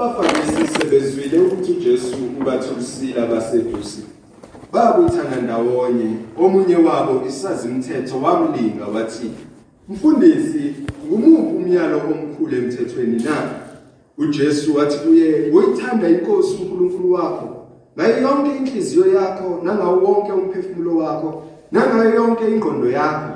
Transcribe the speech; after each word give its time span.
abafarisi 0.00 0.66
sebezwile 0.78 1.38
ukuthi 1.40 1.72
uJesu 1.72 2.16
ubathulisile 2.40 3.22
abasedusi 3.22 4.04
babuthana 4.72 5.36
ndawonye. 5.42 6.10
Omunye 6.38 6.76
wabo 6.76 7.26
isazimthetho 7.28 8.20
wamlinga 8.20 8.86
wathi 8.94 9.30
mfundisi 9.88 10.74
ngumuphi 11.06 11.56
umyalo 11.56 11.98
omkhulu 11.98 12.56
emthethweni 12.56 13.22
na? 13.24 13.36
uJesu 14.18 14.76
wathi 14.76 14.98
kuye 14.98 15.50
uyithanda 15.52 16.08
inkosi 16.08 16.56
uNkulunkulu 16.62 17.12
wakho. 17.12 17.66
Ngayo 17.98 18.22
yonke 18.22 18.56
inhliziyo 18.56 19.06
yakho 19.06 19.60
nangawo 19.64 19.96
wonke 20.04 20.32
umphefumulo 20.32 20.96
wakho 20.96 21.42
nangayo 21.72 22.14
yonke 22.14 22.44
ingqondo 22.50 22.90
yakho. 22.90 23.30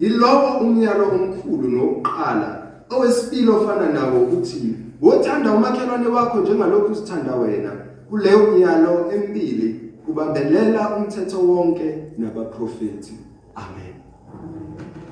Yilowo 0.00 0.58
umyalo 0.60 1.04
omkhulu 1.08 1.68
nokuqala 1.68 2.62
owesibili 2.90 3.48
ofana 3.48 3.88
nawo 3.88 4.20
uthi 4.24 4.85
wothanda 5.02 5.52
umakhelwane 5.52 6.06
wakho 6.06 6.40
njengalokhu 6.40 6.92
uzithanda 6.92 7.34
wena. 7.34 7.72
Kuleyo 8.10 8.50
myalo 8.50 9.12
emibili 9.12 9.80
kubambelela 10.06 10.96
umthetho 10.96 11.38
wonke 11.38 11.94
nabaprofeti 12.18 13.12
amen. 13.54 13.94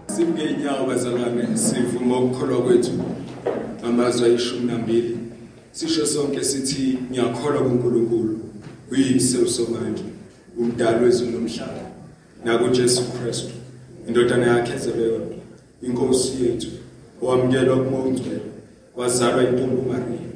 Simngenyawo 0.06 0.86
bazalwane 0.86 1.56
sivuma 1.56 2.18
ukukholwa 2.18 2.62
kwethu 2.62 2.90
amazwi 3.86 4.26
ayishumi 4.26 4.64
nambili. 4.72 5.18
Sisho 5.72 6.06
sonke 6.06 6.44
sithi 6.44 6.98
ngiyakholwa 7.10 7.62
kuNkulunkulu 7.62 8.38
uyise 8.92 9.38
usomandla 9.38 10.04
umdali 10.58 11.04
wezulu 11.04 11.30
nomhlaba 11.30 11.80
nakuJesu 12.44 13.02
Kristu 13.12 13.52
indodana 14.08 14.46
yakhe 14.46 14.72
ezebeyodwa 14.74 15.36
inkosi 15.82 16.44
yethu 16.44 16.68
owamukelwa 17.22 17.76
kumongcwele 17.76 18.53
wazalwa 18.96 19.42
intombi 19.44 19.76
uMaria 19.76 20.28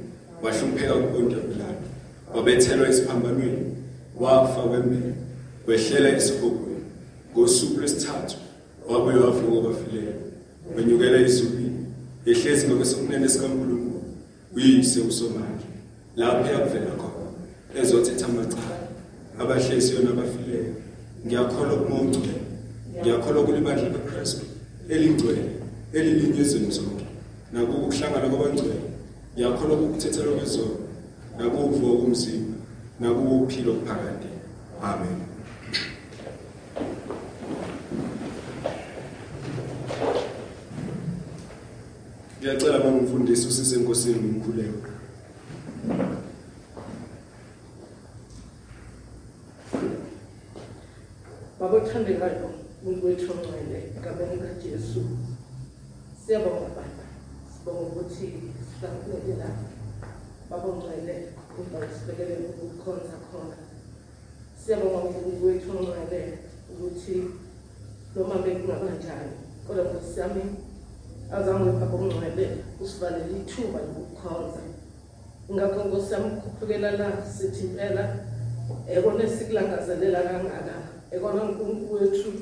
wahlupheka 0.42 0.94
kuPontius 0.94 1.42
Pilato 1.42 1.86
wabethelwa 2.34 2.88
esiphambanweni 2.88 3.76
wafa 4.20 4.62
wembele 4.62 5.15
wehlela 5.66 6.16
esibhokweni 6.16 6.84
ngosuku 7.32 7.80
lwesithathu 7.80 8.37
wabuye 8.88 9.16
wavuka 9.16 9.50
kwabafileyo 9.50 10.15
wenyukela 10.76 11.18
ezulwini 11.18 11.87
ehlezi 12.26 12.66
ngokwesokunene 12.66 13.28
sikaNkulunkulu 13.28 14.02
uyise 14.56 15.00
usomandla 15.00 15.68
lapho 16.16 16.52
yakuvela 16.52 16.90
khona 17.00 17.18
ezothetha 17.80 18.26
amacala. 18.26 18.78
Abahlesiyo 19.40 20.00
nabafileyo 20.02 20.74
ngiyakholwa 21.26 21.76
kumongcwele 21.76 22.40
ngiyakholwa 23.00 23.45
kulibandla 23.45 23.88
likaKristu 23.88 24.45
elingcwele 24.88 25.45
elilinyezweni 25.93 26.70
zonke. 26.70 26.98
Nakuba 27.52 27.79
ukuhlangana 27.79 28.29
kwabangcwele 28.29 28.80
ngiyakholwa 29.35 29.77
ukuthethelwa 29.77 30.37
kwezono 30.38 30.77
nakuvuka 31.38 32.02
komzimba 32.02 32.57
nakuba 33.01 33.30
ukuphila 33.30 33.71
okuphakade. 33.73 34.30
Amen. 34.82 35.18
Ngiyacela 42.38 42.79
baba 42.79 42.99
umfundisi 42.99 43.49
usise 43.49 43.77
enkosini 43.77 44.18
ngimkhuleko 44.18 44.88
Baba 51.60 51.77
othandekayo 51.77 52.51
umuntu 52.83 53.07
wethu 53.07 53.33
ongcwele 53.33 53.79
egameni 53.96 54.35
likaJesu 54.35 55.02
siyabonga 56.21 56.68
baba 56.77 57.05
sibonga 57.52 57.83
ukuthi 57.88 58.27
sihlangene 58.68 59.35
la 59.40 59.51
baba 60.51 60.68
ongcwele 60.73 61.15
ukuba 61.59 61.79
sibekele 61.95 62.34
ukukhonza 62.62 63.16
khona 63.27 63.57
siyabonga 64.61 64.99
umuntu 65.19 65.47
wethu 65.47 65.69
ongcwele 65.71 66.38
ukuthi 66.71 67.15
noma 68.15 68.34
bekungaba 68.45 68.89
njani 68.97 69.34
kodwa 70.28 70.44
nkosi 70.44 70.49
yami 70.49 70.56
azange 71.33 71.71
baba 71.72 71.97
ongcwele 71.97 72.47
usivalele 72.81 73.39
ithuba 73.41 73.78
lokukhonza. 73.78 74.61
Ngakho 75.53 75.84
nkosi 75.84 76.12
yami 76.12 76.31
ukhuphukela 76.37 76.91
la 76.91 77.09
sithi 77.25 77.65
impela 77.66 78.16
ekona 78.89 79.25
esikulangazelela 79.25 80.22
kangaka 80.22 80.75
ekona 81.11 81.43
uNkulunkulu 81.43 82.00
wethu 82.00 82.33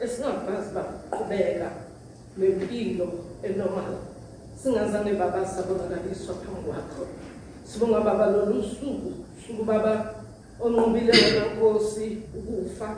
esingakwazi 0.00 0.70
baqhubeka 0.74 1.70
nempilo 2.36 3.08
enormal. 3.42 3.94
Singazange 4.62 5.12
baba 5.14 5.46
sabonakaliswa 5.46 6.34
phambi 6.34 6.60
kwakho. 6.64 7.06
Sibonga 7.64 8.00
baba 8.00 8.26
lolu 8.26 8.62
suku 8.62 9.12
suku 9.46 9.64
baba 9.64 10.14
onqobile 10.60 11.12
wena 11.12 11.54
nkosi 11.54 12.22
ukufa. 12.38 12.88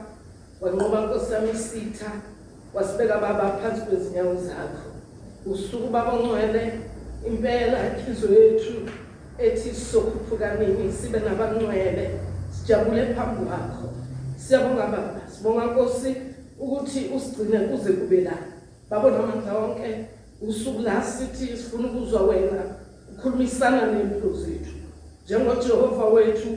Wanqoba 0.60 1.00
nkosi 1.00 1.33
yami 1.33 1.50
isitha. 1.50 2.31
Wasibeka 2.75 3.19
baba 3.19 3.59
phansi 3.59 3.81
kwezinyawo 3.81 4.34
zakho. 4.34 4.88
Usuku 5.47 5.88
baba 5.88 6.12
ongcwele 6.12 6.72
impela 7.27 7.78
inhliziyo 7.87 8.43
yethu 8.43 8.75
ethi 9.38 9.75
sizokhuphuka 9.75 10.55
nini 10.55 10.93
sibe 10.93 11.21
nabangcwele 11.21 12.10
sijabule 12.50 13.15
phambi 13.15 13.44
kwakho. 13.47 13.88
Siyabonga 14.37 14.87
baba 14.87 15.21
sibonga 15.37 15.65
nkosi 15.66 16.16
ukuthi 16.60 17.10
usigcine 17.16 17.59
kuze 17.59 17.93
kube 17.93 18.21
la. 18.21 18.37
Babona 18.91 19.19
amandla 19.19 19.54
wonke 19.54 20.06
usuku 20.49 20.83
la 20.83 21.03
sithi 21.03 21.56
sifuna 21.56 21.89
ukuzwa 21.89 22.22
wena 22.22 22.62
ukhulumisana 23.12 23.87
nempilo 23.87 24.33
zethu. 24.37 24.75
Njengojehova 25.25 26.04
wethu 26.04 26.49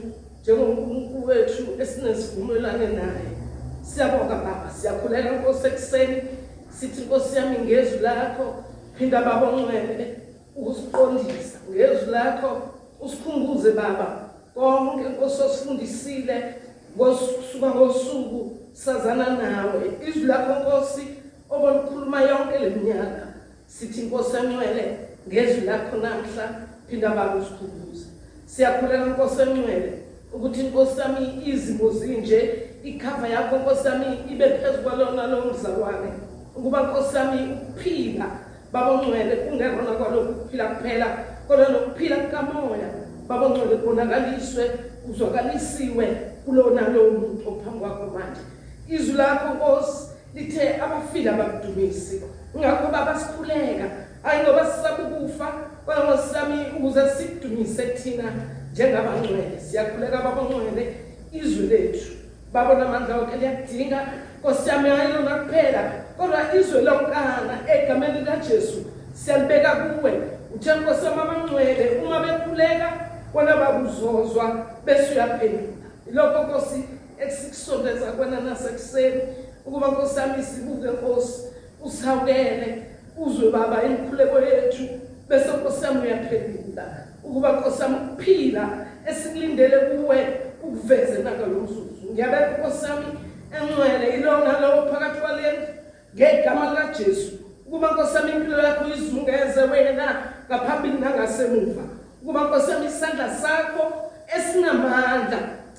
njengonkulunkulu 0.42 1.26
wethu 1.26 1.62
esinesivumelwane 1.78 2.86
naye. 2.86 3.45
Siyabonga 3.94 4.34
baba 4.34 4.70
siyakhuleka 4.78 5.30
nkosi 5.32 5.66
ekuseni 5.66 6.22
sithi 6.70 7.00
nkosi 7.00 7.36
yami 7.36 7.58
ngezwi 7.58 7.98
lakho 7.98 8.54
phinda 8.98 9.22
baba 9.22 9.46
ongcwele 9.48 10.16
ukusiqondisa. 10.56 11.58
Ngezwi 11.70 12.10
lakho 12.10 12.62
usikhumbuze 13.00 13.70
baba. 13.72 14.30
Konke 14.54 15.08
nkosi 15.08 15.42
osifundisile 15.42 16.54
ngosuka 16.96 17.70
ngosuku 17.74 18.56
sazana 18.72 19.28
nawe. 19.30 19.82
Izwi 20.08 20.22
lakho 20.26 20.52
nkosi 20.60 21.06
obolukhuluma 21.50 22.22
yonke 22.22 22.58
leminyaka 22.58 23.26
sithi 23.66 24.00
inkosi 24.00 24.36
engcwele 24.36 24.98
ngezwi 25.28 25.60
lakho 25.60 25.96
namhla 25.96 26.66
phinda 26.88 27.08
baba 27.08 27.34
usikhumbuze. 27.34 28.06
Siyakhuleka 28.46 29.06
nkosi 29.06 29.42
engcwele 29.42 29.92
ukuthi 30.32 30.60
inkosi 30.60 31.00
yami 31.00 31.42
izimo 31.46 31.90
zinje 31.90 32.65
ikhava 32.90 33.26
yakho 33.28 33.56
nkosi 33.56 33.86
yami 33.88 34.06
ibe 34.32 34.46
phezu 34.48 34.78
kwalona 34.82 35.26
lo 35.26 35.38
mzalwane 35.44 36.10
ukuba 36.56 36.78
nkosi 36.82 37.16
yami 37.16 37.38
ukuphila 37.54 38.26
baba 38.72 38.90
ongcwele 38.90 39.36
kungekona 39.36 39.92
kwalokhu 39.98 40.32
kuphila 40.34 40.64
kuphela 40.66 41.06
kodwa 41.48 41.68
nokuphila 41.68 42.16
kukamoya. 42.16 42.88
Baba 43.28 43.46
ongcwele 43.46 43.76
kubonakaliswe 43.76 44.70
uzwakalisiwe 45.10 46.06
kulona 46.44 46.88
lowo 46.88 47.10
muntu 47.10 47.48
ophambi 47.48 47.78
kwakho 47.78 48.06
manje. 48.06 48.40
Izwi 48.88 49.16
lakho 49.16 49.54
nkosi 49.54 50.08
lithe 50.34 50.82
abafile 50.82 51.30
abakudumisi. 51.30 52.22
Ngakho 52.58 52.92
baba 52.92 53.20
sikhuleka. 53.20 53.86
Hayi 54.22 54.42
ngoba 54.42 54.66
sisaba 54.66 55.04
ukufa 55.04 55.52
kodwa 55.86 56.04
ngosami 56.04 56.58
ukuze 56.76 57.10
sikudumise 57.10 57.86
thina 57.86 58.24
njengabangcwele 58.72 59.60
siyakhuleka 59.60 60.16
baba 60.16 60.40
ongcwele 60.40 60.96
izwi 61.32 61.66
lethu. 61.66 62.15
Baba 62.56 62.74
namandla 62.74 63.16
wakhe 63.16 63.36
liyakudinga 63.36 64.06
nkosi 64.40 64.68
yami 64.68 64.88
hayi 64.90 65.12
lona 65.12 65.36
kuphela. 65.36 65.92
Kodwa 66.18 66.54
izwe 66.54 66.80
lonkana 66.80 67.54
egameni 67.74 68.18
likajesu 68.18 68.84
siyalibeka 69.14 69.70
kuwe. 69.76 70.12
Uthe 70.54 70.74
nkosi 70.74 71.04
yami 71.04 71.20
abangcwele 71.20 72.00
uma 72.04 72.20
bekhuleka 72.20 72.92
wona 73.34 73.56
bakuzozwa 73.56 74.66
bese 74.84 75.12
uyaphendula. 75.14 75.86
Lokho 76.12 76.42
nkosi 76.42 76.84
esikusondeza 77.26 78.12
kwena 78.12 78.40
nasekuseni 78.40 79.20
ukuba 79.66 79.88
nkosi 79.88 80.20
yami 80.20 80.42
sibuke 80.42 80.88
nkosi 80.88 81.42
usawukele 81.84 82.82
uzwe 83.16 83.50
baba 83.50 83.82
inkhuleko 83.82 84.40
yethu 84.40 84.82
bese 85.28 85.48
nkosi 85.48 85.84
yami 85.84 86.00
uyaphendula. 86.06 86.84
Ukuba 87.24 87.52
nkosi 87.52 87.82
yami 87.82 87.96
ukuphila 87.96 88.68
esikulindele 89.06 89.76
kuwe 89.76 90.45
ukuveze 90.66 91.22
nakalomzuzu 91.22 92.12
ngiyabeka 92.12 92.58
nkosi 92.58 92.84
yami 92.84 93.06
engcwele 93.56 94.16
ilona 94.16 94.60
lowo 94.60 94.92
phakathi 94.92 95.20
kwalendlu 95.20 95.66
ngegama 96.14 96.70
likajesu. 96.70 97.32
Ukuba 97.66 97.90
nkosi 97.90 98.16
yami 98.16 98.32
impilo 98.32 98.58
yakho 98.62 98.84
izungeze 98.88 99.62
wena 99.72 100.06
ngaphambili 100.48 100.98
nangasemuva. 100.98 101.82
Ukuba 102.22 102.40
nkosi 102.40 102.70
yami 102.70 102.86
isandla 102.86 103.28
sakho 103.42 103.84
esinamandla 104.36 105.38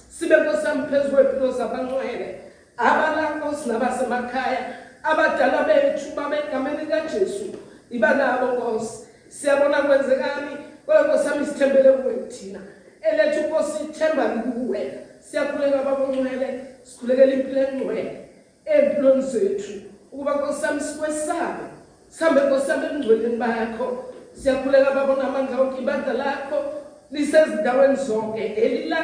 sibe 0.09 0.35
nkosi 0.37 0.65
yami 0.65 0.83
phezu 0.89 1.09
kwempilo 1.09 1.51
zabangcwele 1.51 2.41
abalankosi 2.77 3.69
nabasemakhaya 3.69 4.59
abadala 5.03 5.63
bethu 5.63 6.15
babegameni 6.15 6.85
kajesu 6.85 7.45
iba 7.91 8.13
nabo 8.13 8.45
nkosi. 8.45 9.07
Siyabona 9.29 9.81
kwenzekani? 9.81 10.57
Kodwa 10.85 11.03
nkosi 11.03 11.27
yami 11.27 11.45
sithembele 11.45 11.91
kuwena 13.11 13.63
sithemba 13.63 14.23
kuwe 14.29 14.99
siyakhuleka 15.19 15.77
baba 15.77 16.03
ongcwele 16.03 16.47
sikhulekela 16.83 17.33
impilo 17.33 17.61
engcwele 17.61 18.27
empilweni 18.65 19.21
zethu 19.21 19.73
ukuba 20.11 20.35
nkosami 20.35 20.81
sikwesabe 20.81 21.63
sihambe 22.09 22.41
nkosami 22.41 22.85
ebungcweleni 22.85 23.37
bakho 23.37 23.87
siyakhuleka 24.33 24.91
baba 24.91 25.13
onamandla 25.13 25.59
wonke 25.59 25.81
ibandla 25.81 26.13
lakho 26.13 26.57
lisezindaweni 27.11 27.95
zonke 27.95 28.43
elila 28.45 28.99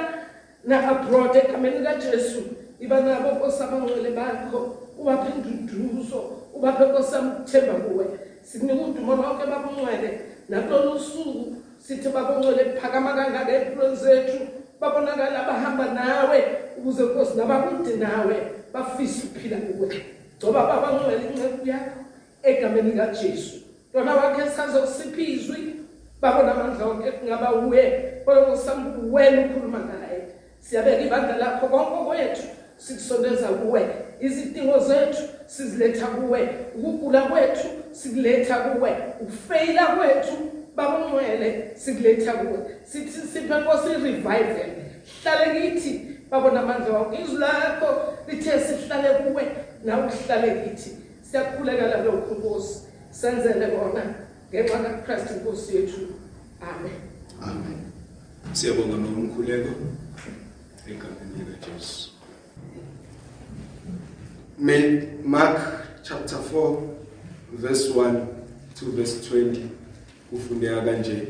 na-abroad 0.66 1.36
egameni 1.36 1.78
likajesu 1.78 2.42
iba 2.80 3.02
nabo 3.02 3.30
nkosi 3.32 3.64
abangcwele 3.64 4.12
bakho 4.12 4.60
ubaphe 5.00 5.30
induduzo 5.36 6.20
ubaphe 6.54 6.86
nkosi 6.86 7.16
amthemba 7.16 7.74
kuwe 7.74 8.06
sikunika 8.44 8.84
udumo 8.84 9.16
lonke 9.16 9.46
babongcwele 9.46 10.10
nakulolu 10.50 11.00
suku 11.00 11.56
sithi 11.88 12.10
babongcwele 12.10 12.80
phakama 12.80 13.14
kangaka 13.14 13.52
empilweni 13.52 13.96
zethu 13.96 14.40
babonakala 14.80 15.44
abahamba 15.44 15.86
nawe 15.94 16.44
ukuze 16.78 17.04
nkosi 17.04 17.38
nabakude 17.38 17.96
nawe 17.96 18.36
bafise 18.74 19.28
ukuphila 19.28 19.58
kuwe. 19.58 20.06
Ngoba 20.44 20.64
babangcwele 20.68 21.24
inceku 21.28 21.68
yakho 21.68 22.00
egameni 22.44 22.92
likajesu. 22.92 23.56
Lona 23.94 24.16
wakhe 24.16 24.50
sazokusipha 24.50 25.22
izwi 25.22 25.76
babona 26.22 26.52
amandla 26.52 26.86
wonke 26.86 27.12
kungaba 27.12 27.56
uye 27.56 28.14
olokosami 28.26 29.12
wena 29.12 29.42
ukhuluma 29.42 29.80
ngaye 29.80 30.22
siyabeka 30.60 31.02
ibandla 31.02 31.38
lakho 31.38 31.68
konke 31.68 32.06
kwethu 32.06 32.44
sikusondeza 32.78 33.48
kuwe. 33.48 33.88
Izidingo 34.20 34.80
zethu 34.80 35.24
siziletha 35.46 36.08
kuwe. 36.08 36.50
Ukugula 36.76 37.22
kwethu 37.22 37.68
sikuletha 37.92 38.56
kuwe. 38.56 38.92
Ukufeyila 39.22 39.86
kwethu 39.86 40.34
babongcwele 40.76 41.72
sikuletha 41.76 42.34
kuwe. 42.34 42.60
Sithi 42.84 43.12
siphe 43.12 43.56
nkosi 43.60 43.90
i-revival. 43.90 44.70
Hlale 45.24 45.62
kithi 45.62 46.02
babona 46.32 46.60
amandla 46.60 46.94
wakho. 46.94 47.16
Izwi 47.24 47.38
lakho 47.38 47.88
lithe 48.28 48.60
sihlale 48.60 49.10
kuwe 49.10 49.44
nawe 49.86 50.08
uhlale 50.08 50.64
kithi. 50.64 50.92
Siyakhulekela 51.32 52.04
lokhu 52.04 52.36
nkosi 52.36 52.80
senzele 53.12 53.68
kona 53.68 54.04
ngenxa 54.50 54.80
kakristu 54.80 55.34
inkosi 55.34 55.76
yethu. 55.76 56.02
Amen. 56.62 57.00
Amen. 57.42 57.80
Siyabonga 58.54 58.98
nomkhuleko 58.98 59.70
egameni 60.88 61.40
likajesu. 61.50 62.10
May 64.60 65.08
Mark 65.24 65.60
chapter 66.04 66.38
4 66.38 66.78
verse 67.54 67.90
1 67.90 68.28
to 68.76 68.86
verse 68.92 69.30
20 69.30 69.83
kufundeka 70.34 70.82
kanje 70.82 71.28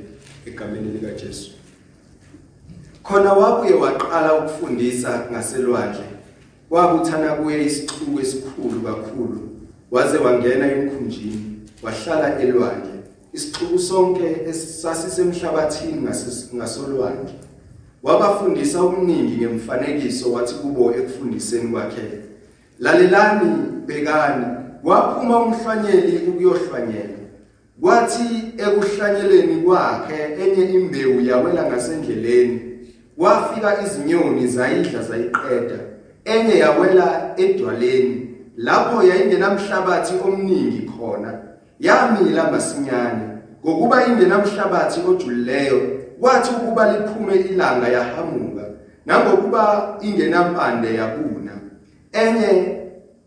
egameni 0.47 0.91
likaJesu. 0.91 1.51
Khona 3.03 3.33
wabuye 3.33 3.73
waqala 3.73 4.33
ukufundisa 4.33 5.27
ngaselwandle. 5.31 6.05
Wabuthana 6.69 7.33
kuye 7.33 7.65
isixuku 7.65 8.19
esikhulu 8.19 8.81
kakhulu 8.81 9.50
waze 9.91 10.17
wangena 10.17 10.71
emkhunjini 10.71 11.59
wahlala 11.83 12.39
elwandle. 12.39 12.94
Isixuku 13.33 13.79
sonke 13.79 14.38
esasisemhlabathini 14.50 16.07
ngasolwandle. 16.55 17.33
Wabafundisa 18.03 18.81
okuningi 18.81 19.38
ngemfanekiso 19.38 20.31
wathi 20.31 20.53
kubo 20.53 20.95
ekufundiseni 20.95 21.71
kwakhe 21.71 22.01
lalelani 22.79 23.51
bekani 23.85 24.45
waphuma 24.83 25.39
umhlanyeli 25.39 26.27
ukuyohlwanyela 26.27 27.22
kwathi 27.83 28.53
ekuhlanyeleni 28.57 29.56
kwakhe 29.56 30.19
enye 30.44 30.63
imbewu 30.74 31.19
yawela 31.21 31.63
ngasendleleni 31.63 32.62
wafika 33.18 33.81
izinyoni 33.83 34.47
zayidla 34.47 35.01
zayiqeda 35.01 35.80
enye 36.25 36.57
yawela 36.57 37.33
edwaleni 37.38 38.15
lapho 38.57 39.03
yayingenamhlabathi 39.03 40.13
omningi 40.25 40.81
khona 40.91 41.31
yamila 41.80 42.51
masinyane. 42.51 43.24
Ngokuba 43.65 44.07
ingenamhlabathi 44.07 45.00
ojulileyo 45.09 45.81
kwathi 46.19 46.51
ukuba 46.56 46.91
liphume 46.91 47.36
ilanga 47.36 47.88
yahamuka 47.88 48.63
nangokuba 49.06 49.97
ingenampande 50.01 50.94
yabuna 50.95 51.51
enye 52.12 52.77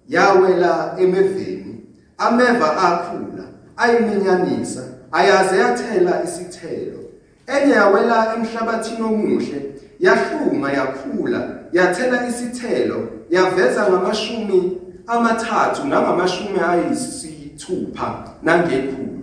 yawela 0.09 0.95
emeveni 0.99 1.81
ameva 2.19 2.77
akhula. 2.77 3.36
Ayiminyanisa 3.77 4.83
ayaze 5.13 5.57
yathela 5.57 6.23
isithelo. 6.25 7.01
Enye 7.47 7.75
yawela 7.75 8.35
emhlabathini 8.37 9.03
omuhle 9.03 9.75
yahluma 10.01 10.73
yakhula 10.73 11.49
yathela 11.73 12.29
isithelo 12.29 13.09
yaveza 13.31 13.91
ngamashumi 13.91 14.79
amathathu 15.07 15.87
nangamashumi 15.87 16.59
ayisithupha 16.71 18.25
nangekhulu. 18.43 19.23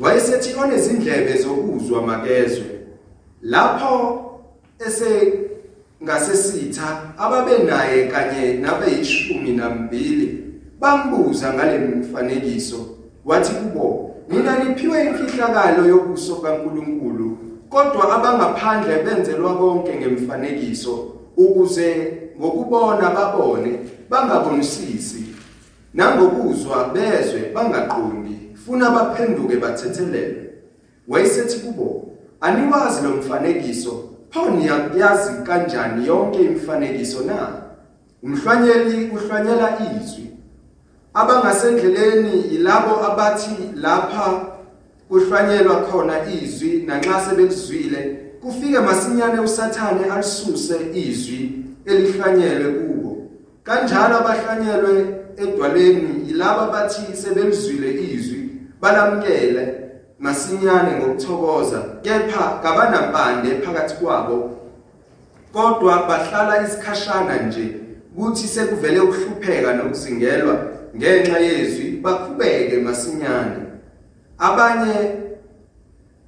Wayesethi 0.00 0.54
onezindlebe 0.64 1.38
zokuzwa 1.42 2.02
makezwe 2.02 2.80
lapho 3.42 4.26
ese 4.86 5.32
ngasesitha 6.02 7.02
ababenaye 7.18 8.06
kanye 8.06 8.52
nabeyishumi 8.52 9.52
nambili 9.52 10.44
bambuza 10.80 11.54
ngale 11.54 11.78
mfanekiso 11.78 12.86
wathi 13.24 13.52
kubo 13.54 14.14
mina 14.28 14.58
niphiwe 14.58 15.06
imfihlakalo 15.06 15.88
yobuso 15.88 16.36
kaNkuluNkulu 16.36 17.38
kodwa 17.68 18.16
abangaphandle 18.16 19.02
benzelwa 19.02 19.54
konke 19.54 19.94
ngemfanekiso 19.94 21.12
ukuze 21.36 22.12
ngokubona 22.38 23.10
babone 23.10 23.78
bangabonisisi 24.10 25.24
nangokuzwa 25.94 26.84
bezwe 26.94 27.52
bangaqondi 27.54 28.36
funa 28.66 28.90
baphenduke 28.90 29.56
bathethelele 29.56 30.50
wayesethi 31.08 31.58
kubo 31.58 32.06
aniwazi 32.40 33.02
lo 33.02 33.10
mfanekiso 33.10 34.10
Pho 34.30 34.50
niyazi 34.50 35.42
kanjani 35.46 36.06
yonke 36.06 36.42
imifanekiso 36.42 37.24
na? 37.24 37.48
Umhlwanyeli 38.22 39.10
uhlwanyela 39.10 39.78
izwi. 39.78 40.26
Abangasendleleni 41.14 42.44
yilabo 42.52 43.04
abathi 43.04 43.50
lapha 43.74 44.46
kuhlwanyelwa 45.08 45.76
khona 45.76 46.14
izwi 46.42 46.82
nanxa 46.86 47.20
sebekuzwile 47.20 48.18
kufike 48.42 48.78
masinyane 48.78 49.40
usathane 49.40 50.04
alisuse 50.04 50.76
izwi 50.94 51.64
elihlwanyelwe 51.86 52.72
kubo. 52.72 53.16
Kanjalo 53.62 54.16
abahlwanyelwe 54.16 55.14
edwaleni 55.36 56.28
yilabo 56.28 56.60
abathi 56.60 57.16
sebelizwile 57.16 58.02
izwi 58.02 58.50
balamkele 58.80 59.74
masinyane 60.18 60.90
ngokuthokoza 60.98 61.84
kepha 62.02 62.60
kabanampande 62.62 63.50
phakathi 63.54 63.94
kwabo 63.94 64.50
kodwa 65.52 66.06
bahlala 66.08 66.62
isikhashana 66.66 67.42
nje 67.42 67.76
kuthi 68.16 68.48
sekuvele 68.48 69.00
ukuhlupheka 69.00 69.74
nokuzingelwa 69.74 70.79
ngenxa 70.96 71.38
yezwi 71.38 71.90
bakhubeke 72.02 72.76
masinyane. 72.78 73.56
Abanye 74.38 74.94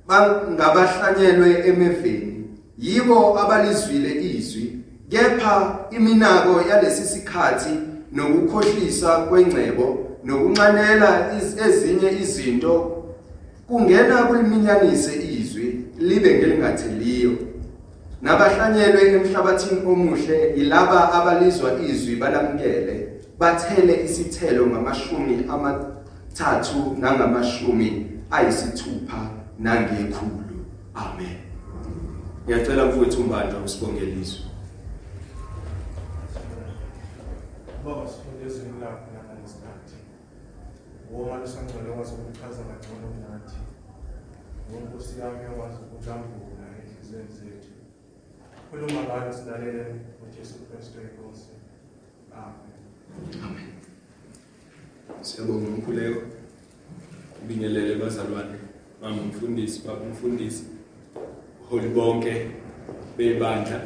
bangabahlanyelwe 0.08 1.50
emeveni 1.68 2.44
yibo 2.78 3.38
abalizwile 3.38 4.10
izwi 4.22 4.78
kepha 5.10 5.86
iminako 5.90 6.68
yalesi 6.70 7.02
sikhathi 7.02 7.74
nokukhohlisa 8.12 9.10
kwengcebo 9.28 9.98
nokunxanela 10.24 11.30
ezinye 11.66 12.10
izinto 12.22 13.04
kungena 13.68 14.22
kuliminyanise 14.22 15.14
izwi 15.38 15.84
libe 15.98 16.38
ngelingatheliyo 16.38 17.32
nabahlanyelwe 18.22 19.02
emhlabathini 19.12 19.80
omuhle 19.86 20.54
yilaba 20.56 21.12
abalizwa 21.12 21.70
izwi 21.90 22.16
balamkele 22.16 23.11
bathele 23.42 24.04
isithelo 24.04 24.66
ngamashumi 24.66 25.34
amathathu 25.54 26.96
nangamashumi 27.00 27.88
ayisithupha 28.30 29.30
nangekhulu 29.58 30.58
amen 30.94 31.36
ngiyacela 32.44 32.86
mfowethu 32.86 33.20
umbandla 33.20 33.58
usibongele 33.66 34.12
izwi 34.22 34.44
Baba 37.84 38.06
sifunde 38.08 38.46
izwi 38.46 38.80
lakho 38.80 39.06
nangalesikhathi. 39.14 39.96
Woma 41.12 41.40
lisangcwele 41.42 41.90
wazi 41.96 42.12
ukuchaza 42.14 42.62
kangcono 42.68 43.06
kunathi. 43.14 43.58
Nkosi 44.70 45.20
yami 45.20 45.42
yawazi 45.46 45.78
ukuhlambula 45.84 46.66
enhliziyweni 46.78 47.32
zethu. 47.38 47.72
Khuluma 48.66 49.00
ngalo 49.02 49.32
silalele 49.32 49.84
uJesu 50.22 50.54
Kristu 50.66 50.98
inkosi. 51.06 51.52
Amen. 52.42 52.71
Siyabonga 55.22 55.68
umkhuleko 55.68 56.20
ubingelele 57.42 57.94
bazalwane 58.02 58.56
mama 59.02 59.22
umfundisi 59.22 59.82
baba 59.86 60.00
umfundisi 60.00 60.64
holi 61.70 61.88
bonke 61.88 62.32
bebandla 63.16 63.78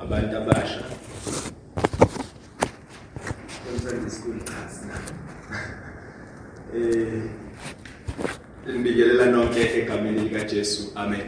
abantu 0.00 0.36
abasha 0.36 0.82
Sunday 3.80 4.10
school 4.10 4.38
class 4.44 4.84
na. 4.86 4.96
Eh 6.74 7.22
Nibikelela 8.66 9.26
nonke 9.26 9.60
egameni 9.78 10.20
lika 10.20 10.44
Jesu. 10.44 10.92
Amen. 10.94 11.26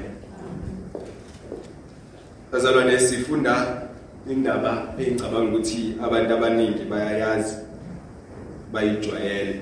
Bazalwane 2.52 3.00
sifunda 3.00 3.82
indaba 4.30 4.94
engicabanga 4.98 5.50
ukuthi 5.50 5.94
abantu 6.04 6.34
abaningi 6.34 6.84
bayayazi 6.84 7.56
bayijwayele. 8.72 9.60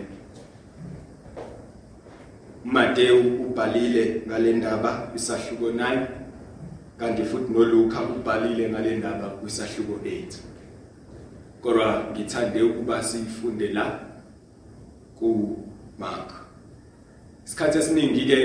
Matthew 2.64 3.16
ubhalile 3.46 4.22
ngale 4.26 4.52
ndaba 4.52 5.10
isahluko 5.16 5.70
9 5.70 6.06
kanti 6.98 7.22
futhi 7.24 7.52
noLuka 7.52 8.02
ubhalile 8.02 8.68
ngale 8.70 8.96
ndaba 8.96 9.28
kwisahluko 9.28 9.92
8. 10.04 10.38
Kodwa 11.62 12.04
ngithande 12.12 12.62
ukuba 12.62 13.02
sifunde 13.02 13.68
la 13.68 14.00
ku 15.18 15.56
Mark. 15.98 16.32
Isikhathi 17.46 17.78
esiningi 17.78 18.24
ke 18.26 18.38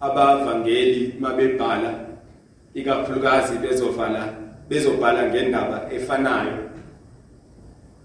abavangeli 0.00 1.14
mabebhala 1.20 2.06
ikakhulukazi 2.74 3.58
bezovala 3.58 4.44
bezobhala 4.68 5.28
ngendaba 5.28 5.92
efanayo. 5.92 6.70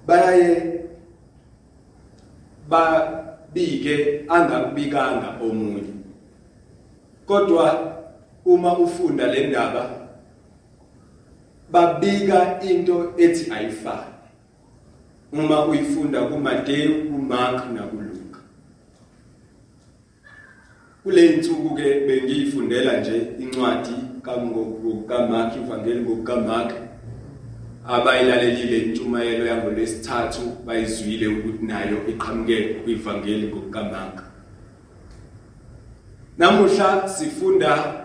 Bayaye 0.07 0.79
babike 2.69 4.25
angakubikanga 4.27 5.39
omunye. 5.41 5.83
Kodwa 7.25 7.95
uma 8.45 8.77
ufunda 8.77 9.27
le 9.27 9.47
ndaba 9.47 9.89
babika 11.71 12.61
into 12.61 13.13
ethi 13.17 13.51
ayifani. 13.51 14.15
Uma 15.31 15.65
uyifunda 15.65 16.21
kuMateyu, 16.21 17.11
kuMark 17.11 17.71
nakuLuka. 17.73 18.39
Kule 21.03 21.25
insuku 21.25 21.75
ke 21.75 21.99
bengiyifundela 22.07 22.99
nje 22.99 23.27
incwadi 23.39 24.08
kaMark 24.21 25.55
ivangeli 25.55 26.01
ngokukaMark 26.01 26.73
abayilalelile 27.87 28.77
intshumayelo 28.77 29.45
yangolwesithathu 29.45 30.41
bayizwile 30.65 31.27
ukuthi 31.27 31.65
nayo 31.65 31.97
iqhamuke 32.07 32.73
kwivangeli 32.83 33.47
ngokukaMark 33.47 34.23
namuhla 36.37 37.07
sifunda 37.07 37.99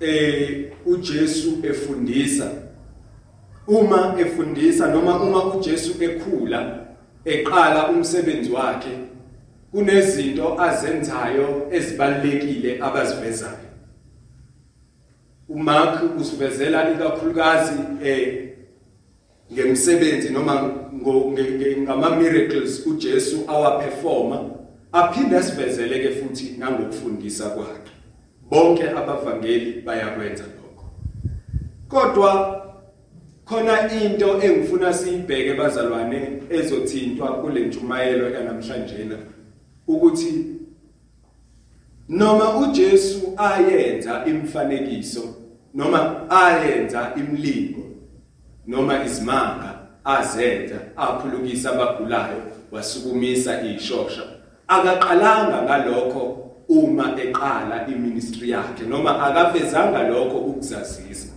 eh 0.00 0.72
uJesu 0.86 1.58
efundisa. 1.62 2.50
Uma 3.66 4.14
efundisa 4.18 4.88
noma 4.88 5.22
uma 5.22 5.54
uJesu 5.54 6.02
ekhula 6.02 6.78
eqala 7.24 7.88
umsebenzi 7.88 8.52
wakhe 8.52 8.98
kunezinto 9.70 10.60
azenzayo 10.60 11.68
ezibalekile 11.70 12.82
abazivezayo. 12.82 13.71
uMark 15.54 16.20
usivezela 16.20 16.92
ikakhulukazi 16.92 17.78
eh 18.04 18.48
ngemsebenzi 19.52 20.30
noma 20.30 20.70
ngama 21.78 22.16
miracles 22.16 22.86
uJesu 22.86 23.44
awaperforma 23.46 24.50
aphinde 24.92 25.36
asivezele 25.36 25.98
ke 25.98 26.10
futhi 26.10 26.54
nangokufundisa 26.58 27.50
kwakhe. 27.50 27.90
Bonke 28.50 28.90
abavangeli 28.90 29.80
bayakwenza 29.80 30.44
lokho. 30.44 30.84
Kodwa 31.88 32.62
khona 33.44 33.92
into 34.02 34.42
engifuna 34.42 34.92
siyibheke 34.92 35.54
bazalwane 35.54 36.42
ezothintwa 36.50 37.28
kule 37.32 37.60
ntshumayelo 37.66 38.30
yanamhlanje 38.30 38.94
ukuthi 39.86 40.44
noma 42.08 42.58
uJesu 42.58 43.32
ayenza 43.36 44.24
imfanekiso 44.26 45.41
noma 45.74 46.30
ayenza 46.30 47.12
imlingo 47.16 47.82
noma 48.66 49.04
izimanga 49.04 49.78
azenza 50.04 50.76
aphulukisa 50.96 51.70
abagulayo 51.70 52.42
wasukumisa 52.72 53.62
ishosha 53.62 54.22
akaqalanga 54.68 55.62
ngalokho 55.62 56.42
uma 56.68 57.14
eqala 57.20 57.86
iministry 57.88 58.50
yakhe 58.50 58.84
noma 58.84 59.20
akavezanga 59.26 60.08
lokho 60.08 60.38
ukuzazisa. 60.38 61.32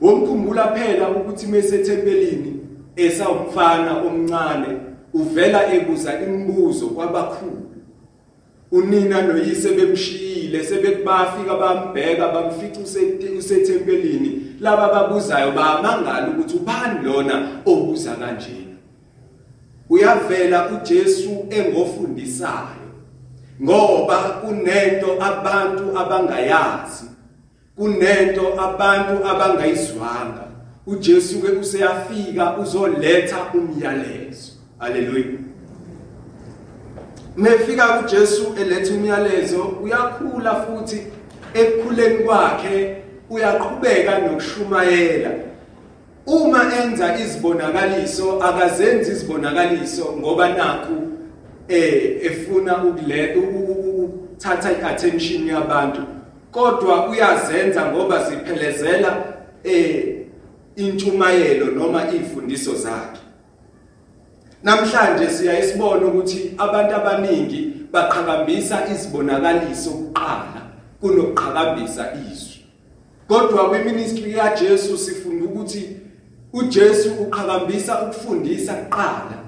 Womkhumbula 0.00 0.68
phela 0.74 1.08
ukuthi 1.08 1.46
mesethempelini 1.46 2.60
esawumfana 2.96 4.02
omncane 4.02 4.76
uvela 5.14 5.74
ebuza 5.74 6.20
imibuzo 6.20 6.86
kwabakhulu. 6.88 7.65
Unina 8.72 9.22
noyise 9.22 9.72
bemshiyile 9.72 10.64
sebekubafika 10.64 11.54
bambheka 11.54 12.28
bamfica 12.28 12.80
usethempelini. 13.38 14.42
Laba 14.60 14.88
babuzayo 14.88 15.52
bamangala 15.52 16.28
ukuthi 16.28 16.56
ubani 16.56 17.04
lona 17.04 17.48
obuza 17.66 18.14
kanjena 18.14 18.76
uyavela 19.90 20.70
uJesu 20.70 21.46
engofundisayo 21.50 22.86
ngoba 23.62 24.16
kunento 24.16 25.22
abantu 25.22 25.98
abangayazi 25.98 27.04
kunento 27.76 28.60
abantu 28.60 29.28
abangayizwanga. 29.28 30.46
uJesu 30.86 31.42
ke 31.42 31.48
useyafika 31.48 32.56
uzoletha 32.58 33.36
umyalezo. 33.54 34.52
Haleluya 34.78 35.45
mefika 37.36 38.00
uJesu 38.00 38.54
eletha 38.60 38.94
umyalezo 38.94 39.64
uyakhula 39.82 40.54
futhi 40.54 41.06
ekukhuleni 41.54 42.18
kwakhe 42.24 42.96
uyaqhubeka 43.30 44.18
nokushumayela. 44.18 45.30
Uma 46.26 46.62
enza 46.82 47.18
izibonakaliso 47.18 48.42
akazenzi 48.42 49.10
izibonakaliso 49.10 50.14
ngoba 50.18 50.48
nakhu 50.48 51.12
eh 51.68 52.26
efuna 52.26 52.84
ukule 52.84 53.34
ukuthatha 53.36 54.72
iattention 54.72 55.46
yabantu. 55.46 56.02
Kodwa 56.50 57.08
uyazenza 57.08 57.92
ngoba 57.92 58.30
ziphelezela 58.30 59.24
eh 59.64 60.16
intshumayelo 60.76 61.66
noma 61.66 62.02
izifundiso 62.08 62.74
zakhe. 62.74 63.25
Namhlanje 64.66 65.30
siyayisibona 65.30 66.06
ukuthi 66.06 66.54
abantu 66.58 66.94
abaningi 66.94 67.72
baqhakambisa 67.92 68.76
izibonakaliso 68.92 69.90
kuqala 69.90 70.60
kunokuqhakambisa 71.00 72.12
izwi. 72.30 72.56
Kodwa 73.28 73.68
kwiministry 73.68 74.32
kaJesu 74.32 74.98
sifunda 74.98 75.44
ukuthi 75.44 75.96
uJesu 76.52 77.08
uqhakambisa 77.22 78.02
ukufundisa 78.02 78.72
kuqala 78.72 79.38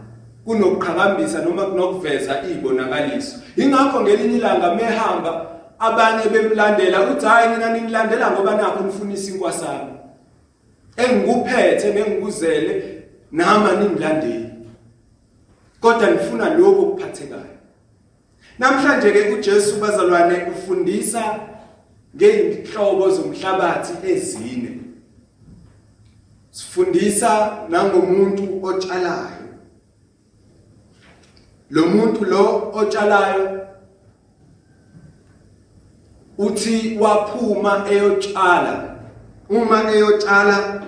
kunokuqhakambisa 0.45 1.39
noma 1.39 1.67
kunokuveza 1.67 2.43
izibonakaliso. 2.43 3.37
Ingakho 3.57 4.01
ngelinye 4.01 4.37
ilanga 4.37 4.75
mehamba 4.75 5.47
abanye 5.79 6.29
bemlandela 6.33 7.03
uthi 7.11 7.27
hayi 7.27 7.49
mina 7.49 7.73
ninilandela 7.73 8.31
ngoba 8.31 8.55
nakho 8.55 8.85
nifunisa 8.85 9.31
inkwasana 9.31 9.93
engikuphethe 10.97 11.93
nengikuzele 11.93 13.03
nama 13.33 13.73
ningilandeli 13.73 14.48
kodwa 15.81 16.11
nifuna 16.11 16.55
lokho 16.55 16.83
kuphathekayo 16.83 17.59
namhlanje 18.59 19.13
ke 19.13 19.21
uJesu 19.33 19.77
bazalwane 19.81 20.47
ufundisa 20.51 21.41
ngeinhlobo 22.17 23.11
zomhlabathi 23.11 24.13
ezine. 24.13 24.81
Sifundisa 26.51 27.59
nangomuntu 27.69 28.61
otshalayo. 28.63 29.49
Lo 31.71 31.87
muntu 31.87 32.25
lo 32.25 32.73
otshalayo 32.75 33.67
uthi 36.39 36.99
waphuma 37.01 37.87
eyotshala. 37.91 38.99
Uma 39.49 39.93
eyotshala 39.93 40.83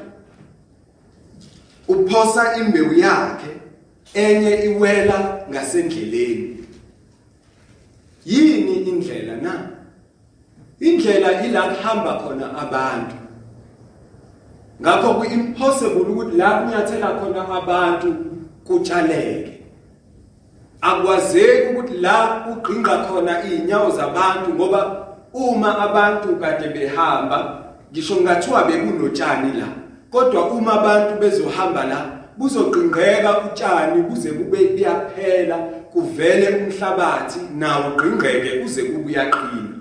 uphosa 1.89 2.57
imbewu 2.57 2.93
yakhe. 2.93 3.60
Enye 4.15 4.65
iwela 4.65 5.47
ngasendleleni. 5.51 6.57
Yini 8.27 8.75
indlela 8.77 9.37
na? 9.37 9.69
Indlela 10.81 11.47
ila 11.47 11.63
kuhamba 11.63 12.15
khona 12.15 12.59
abantu. 12.59 13.17
Ngakho 14.81 15.15
ku 15.15 15.25
impossible 15.25 16.01
ukuthi 16.01 16.37
la 16.37 16.51
kunyathela 16.61 17.09
khona 17.21 17.49
abantu 17.49 18.15
kutshaleke. 18.65 19.61
Akwazeki 20.81 21.69
ukuthi 21.73 21.95
la 21.99 22.47
ugqinqa 22.51 23.05
khona 23.05 23.45
inyawo 23.45 23.91
zabantu 23.91 24.55
ngoba 24.55 25.07
uma 25.35 25.79
abantu 25.79 26.37
kade 26.37 26.69
behamba 26.69 27.65
ngisho 27.93 28.17
ngathiwa 28.21 28.65
bekunotshani 28.65 29.61
la 29.61 29.69
kodwa 30.11 30.51
uma 30.51 30.73
abantu 30.73 31.21
bezohamba 31.21 31.85
la 31.85 32.20
buzoqingqeka 32.41 33.45
utshani 33.45 34.03
kuze 34.03 34.33
kube 34.33 34.59
kuyaphela 34.59 35.57
kuvele 35.93 36.49
umhlabathi 36.57 37.41
nawo 37.59 37.91
qingqeke 37.97 38.63
kuze 38.63 38.83
kube 38.83 39.05
uyaqina. 39.07 39.77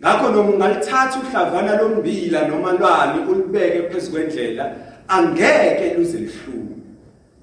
Ngakho 0.00 0.28
noma 0.28 0.50
ungalithatha 0.50 1.20
uhlavana 1.20 1.76
lombila 1.76 2.48
noma 2.48 2.72
lwali 2.72 3.18
ulibeke 3.30 3.82
phezukwendlela 3.82 4.74
angeke 5.08 5.94
luze 5.94 6.18
lihlume. 6.18 6.76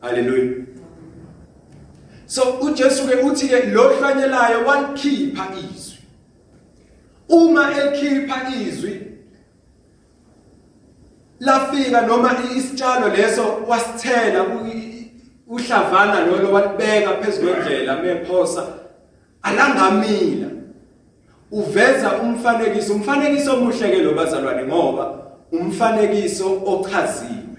Haleluya 0.01 0.66
so 2.25 2.42
uJesu 2.62 3.08
ke 3.08 3.16
uthi 3.24 3.48
ke 3.48 3.66
lo 3.72 3.89
hlanyelayo 3.89 4.66
walikhipha 4.66 5.48
izwi. 5.60 5.98
Uma 7.30 7.72
elikhipha 7.72 8.42
izwi 8.68 9.07
lafika 11.39 12.01
noma 12.01 12.38
isitshalo 12.58 13.10
leso 13.10 13.44
wasithela 13.67 14.46
uhlavana 15.48 16.25
lolo 16.25 16.51
walibeka 16.51 17.13
phezukwendlela 17.22 18.01
mephosa. 18.01 18.67
Alangamila. 19.41 20.48
Uveza 21.51 22.12
umfanekiso 22.12 22.94
umfanekiso 22.94 23.53
omuhle 23.53 23.89
ke 23.89 24.01
lo 24.01 24.13
bazalwane 24.13 24.63
ngoba 24.63 25.20
umfanekiso 25.51 26.62
ochaziwe. 26.65 27.58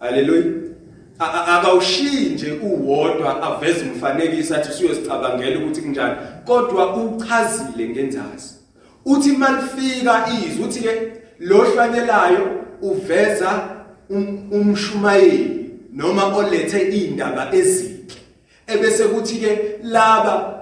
Haleluya 0.00 0.68
akawushinje 1.18 2.52
uwodwa 2.62 3.42
aveze 3.42 3.84
umfanekiso 3.84 4.56
athi 4.56 4.70
usuyosicabangela 4.70 5.58
ukuthi 5.58 5.80
kunjani 5.80 6.16
kodwa 6.44 6.96
uchazile 6.96 7.88
ngenzazi 7.88 8.54
uthi 9.04 9.32
malifika 9.32 10.28
izwi 10.28 10.64
uthi 10.64 10.80
ke 10.80 11.12
lo 11.38 11.64
hlwanyelayo 11.64 12.64
uveza 12.82 13.68
um, 14.10 14.48
umshumayeli 14.52 15.70
noma 15.92 16.36
olethe 16.36 16.80
indaba 16.80 17.48
ezinhle. 17.52 17.98
Ebese 18.66 19.04
kuthi 19.04 19.36
ke 19.38 19.78
laba 19.82 20.54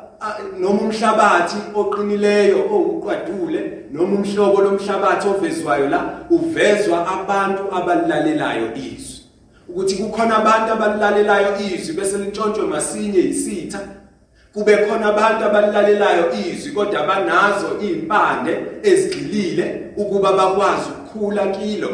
noma 0.58 0.80
umhlabathi 0.80 1.56
oqinileyo 1.74 2.58
owuqwadule 2.74 3.88
noma 3.92 4.16
umhlobo 4.16 4.60
lomhlabathi 4.62 5.28
ovezwayo 5.28 5.88
la 5.88 6.20
uvezwa 6.30 7.06
abantu 7.06 7.62
abalilalelayo 7.76 8.74
izwi. 8.74 9.22
Ukuthi 9.68 9.94
kukhona 9.96 10.36
abantu 10.36 10.72
abalilalelayo 10.72 11.48
izwi 11.60 11.96
bese 11.96 12.18
lintshontshwe 12.18 12.66
masinye 12.66 13.20
isitha 13.20 13.80
kube 14.56 14.76
khona 14.76 15.06
abantu 15.06 15.44
abalilalelayo 15.44 16.32
izwi 16.32 16.72
kodwa 16.72 17.06
banazo 17.06 17.80
impande 17.80 18.58
ezigxilile 18.82 19.92
ukuba 19.96 20.32
bakwazi 20.32 20.90
ukukhula 20.90 21.46
kilo. 21.46 21.90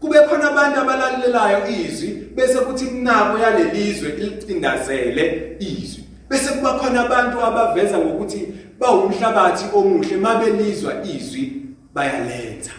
Kube 0.00 0.18
khona 0.20 0.50
abantu 0.50 0.80
abalalelayo 0.80 1.68
izwi 1.68 2.08
bese 2.34 2.58
kuthi 2.58 2.84
inako 2.86 3.38
yalelizwe 3.38 4.08
ilicindazele 4.08 5.56
izwi. 5.60 6.04
Bese 6.28 6.52
kuba 6.52 6.78
khona 6.78 7.04
abantu 7.04 7.40
abaveza 7.40 7.98
ngokuthi 7.98 8.48
bawumhlabathi 8.78 9.64
omuhle 9.74 10.16
mabelizwa 10.16 10.94
izwi 11.04 11.52
bayalenza 11.94 12.70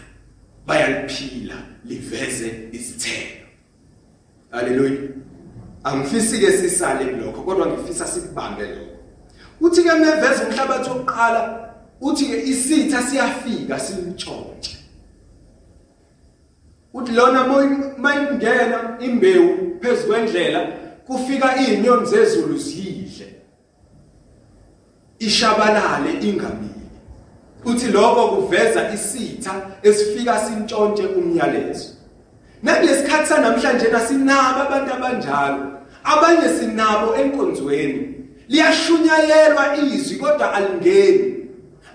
bayaliphila 0.68 1.56
liveze 1.86 2.70
isithelo. 2.72 3.48
Haleluya 4.52 5.00
angifisi 5.84 6.40
ke 6.40 6.52
sisale 6.52 7.06
lokho 7.12 7.42
kodwa 7.42 7.68
ngifisa 7.68 8.08
sikubambe 8.08 8.68
lokho. 8.68 8.94
Uthi 9.64 9.82
ke 9.84 9.94
meveza 9.94 10.42
umhlabathi 10.48 10.90
wokuqala 10.90 11.42
uthi 12.02 12.26
ke 12.26 12.38
isitha 12.52 13.02
siyafika 13.02 13.80
simtshontshe 13.80 14.78
uthi 16.94 17.12
lona 17.12 17.44
mayingena 17.98 18.98
imbewu 19.00 19.80
phezukwendlela 19.82 20.68
kufika 21.08 21.58
izinyoni 21.58 22.06
zezulu 22.06 22.58
zidle. 22.58 23.36
Ishabalale 25.20 26.12
ingamili 26.22 26.70
uthi 27.66 27.88
lokho 27.88 28.28
kuveza 28.28 28.94
isitha 28.94 29.62
esifika 29.84 30.40
sintshontshe 30.40 31.06
umyalezo. 31.06 31.90
Nakulesikhathi 32.64 33.28
sanamhlanje 33.28 33.88
nasinabo 33.88 34.62
abantu 34.62 34.94
abanjalo 34.94 35.72
abanye 36.04 36.50
sinabo 36.60 37.16
enkonzweni. 37.16 38.23
Liyashunyayelwa 38.54 39.78
izwi 39.78 40.16
kodwa 40.16 40.54
alingeni. 40.54 41.36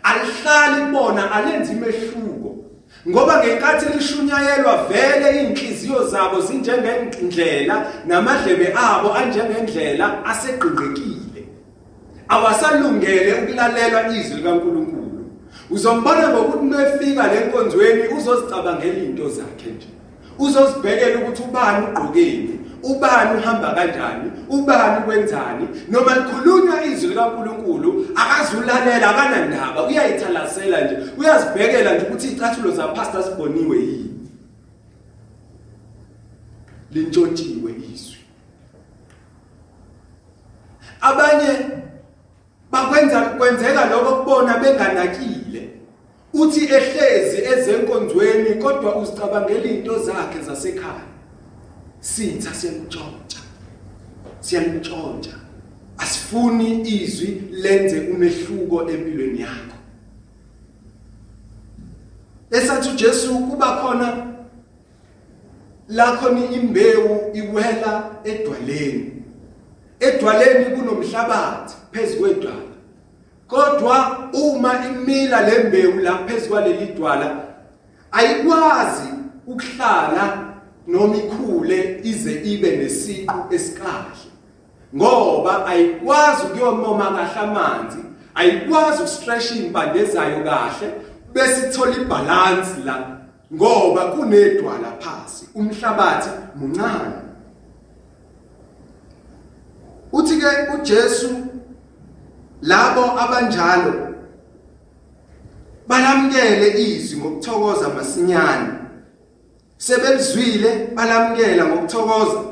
Alihlali 0.02 0.86
kubona 0.86 1.32
alenzi 1.32 1.72
imehluko 1.72 2.56
ngoba 3.08 3.44
ngenkathi 3.44 3.86
lishunyayelwa 3.96 4.86
vele 4.88 5.42
inhliziyo 5.42 6.06
zabo 6.06 6.40
zinjengendlela 6.40 7.86
namadlebe 8.06 8.74
abo 8.76 9.14
anjengendlela 9.14 10.24
aseqingqekile 10.24 11.42
awasalungele 12.28 13.34
ukulalelwa 13.34 14.08
izwi 14.16 14.36
likaNkuluNkulu. 14.36 15.24
Uzombona 15.70 16.28
ngokuthi 16.28 16.64
mefika 16.64 17.26
lenkonzweni 17.32 18.08
uzozicabangela 18.08 18.98
into 18.98 19.28
zakhe 19.28 19.70
nje. 19.70 19.88
Uzozibhekela 20.38 21.18
ukuthi 21.18 21.42
ubani 21.42 21.86
ugqokeni. 21.86 22.57
Ubani 22.82 23.38
uhamba 23.40 23.74
kanjani? 23.74 24.32
Ubani 24.48 25.02
kwenzani 25.04 25.68
noma 25.88 26.14
likhulunywa 26.14 26.84
izwi 26.84 27.08
likaNkuluNkulu 27.08 28.06
akazulalela 28.16 29.08
akanandaba. 29.08 29.86
Uyayithalasela 29.86 30.80
nje 30.80 30.96
uyazibhekela 31.18 31.94
nje 31.94 32.06
ukuthi 32.06 32.28
icathulo 32.28 32.70
za 32.70 32.88
pastor 32.88 33.22
siboniwe 33.22 33.76
yini. 33.78 34.28
Lintshontshiwe 36.92 37.72
izwi. 37.92 38.16
Abanye 41.00 41.48
bakwenza 42.70 43.20
kwenzeka 43.20 43.86
lokho 43.86 44.16
kubona 44.16 44.58
benganakile. 44.58 45.70
Uthi 46.32 46.64
ehlezi 46.64 47.42
ezenkonzweni 47.52 48.54
kodwa 48.62 48.96
uzicabangela 48.96 49.64
into 49.64 49.98
zakhe 49.98 50.40
zasekhaya. 50.42 51.07
Sitha 52.00 52.54
siyamtshontsha 52.54 53.38
siyamtshontsha 54.40 55.32
asifuni 55.98 56.80
izwi 56.88 57.42
lenze 57.50 58.00
umehluko 58.00 58.90
empilweni 58.90 59.40
yakho. 59.40 59.76
Esathi 62.50 62.88
uJesu 62.88 63.38
kuba 63.38 63.76
khona 63.76 64.26
la 65.88 66.16
khona 66.16 66.50
imbewu 66.50 67.30
iwela 67.34 68.10
edwaleni. 68.24 69.12
Edwaleni 70.00 70.64
kunomhlabathi 70.64 71.74
phezukwedwala 71.92 72.68
kodwa 73.48 74.28
uma 74.32 74.86
imila 74.86 75.42
lembewu 75.42 75.98
la 75.98 76.18
phezukwaleli 76.18 76.86
dwala 76.86 77.44
ayikwazi 78.12 79.08
ukuhlala 79.46 80.47
noma 80.88 81.16
ikhule 81.16 82.00
ize 82.02 82.32
ibe 82.32 82.76
nesiqu 82.76 83.54
esikahle 83.54 84.30
ngoba 84.96 85.66
ayikwazi 85.66 86.42
ukuyomoma 86.46 87.04
kahle 87.04 87.40
amanzi 87.40 87.98
ayikwazi 88.34 89.02
ukustretch 89.02 89.50
impande 89.50 90.04
zayo 90.04 90.44
kahle 90.44 90.88
bese 91.32 91.68
ithola 91.68 91.96
ibalance 91.96 92.80
la. 92.84 93.18
Ngoba 93.54 94.04
kunedwala 94.04 94.92
phansi 95.00 95.48
umhlabathi 95.54 96.30
muncane. 96.56 97.14
Uthi 100.12 100.36
ke 100.40 100.46
uJesu 100.74 101.30
labo 102.62 103.20
abanjalo 103.20 104.14
balamkele 105.86 106.68
izwi 106.82 107.20
ngokuthokoza 107.20 107.88
masinyane. 107.88 108.77
Sebelizwile 109.78 110.90
balamkela 110.94 111.64
ngokuthokoza. 111.64 112.44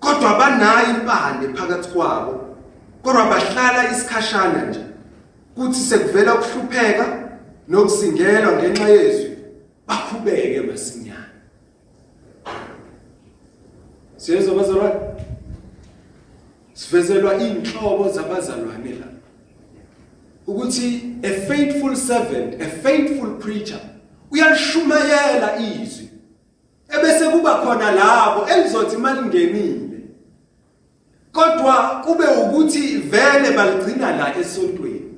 Kodwa 0.00 0.38
banayo 0.38 0.90
impande 0.90 1.48
phakathi 1.48 1.88
kwabo. 1.88 2.56
Kodwa 3.02 3.24
bahlala 3.24 3.90
isikhashana 3.90 4.66
nje. 4.66 4.80
Kuthi 5.54 5.80
sekuvela 5.80 6.34
ukuhlupheka 6.34 7.28
nokusingelwa 7.68 8.52
ngenxa 8.52 8.88
yezwi 8.88 9.38
bakhubeke 9.86 10.60
masinyane. 10.60 11.16
Siyezwa 14.16 14.54
bazalwane 14.54 15.00
sivezelwa 16.74 17.34
inhlobo 17.34 18.12
zabazalwane 18.12 18.90
la. 18.90 19.06
Ukuthi 20.46 21.18
a 21.22 21.28
faithful 21.28 21.96
servant 21.96 22.62
a 22.62 22.66
faithful 22.66 23.30
preacher 23.38 23.80
uyalishumayela 24.36 25.56
izwi. 25.58 26.10
Ebese 26.88 27.28
kuba 27.28 27.54
khona 27.54 27.90
labo 27.90 28.46
elizothi 28.46 28.96
malingenile 28.96 30.00
kodwa 31.32 32.02
kube 32.04 32.24
ukuthi 32.26 32.96
vele 32.96 33.56
baligcina 33.56 34.16
la 34.16 34.36
esontweni. 34.38 35.14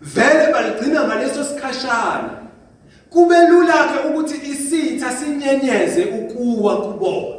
Vele 0.00 0.52
baligcina 0.52 1.04
ngaleso 1.06 1.44
sikhashana. 1.44 2.30
Kube 3.10 3.46
lula 3.48 3.72
ke 3.72 4.08
ukuthi 4.08 4.50
isitha 4.50 5.10
sinyenyeze 5.10 6.04
ukuwa 6.04 6.82
kubona. 6.82 7.36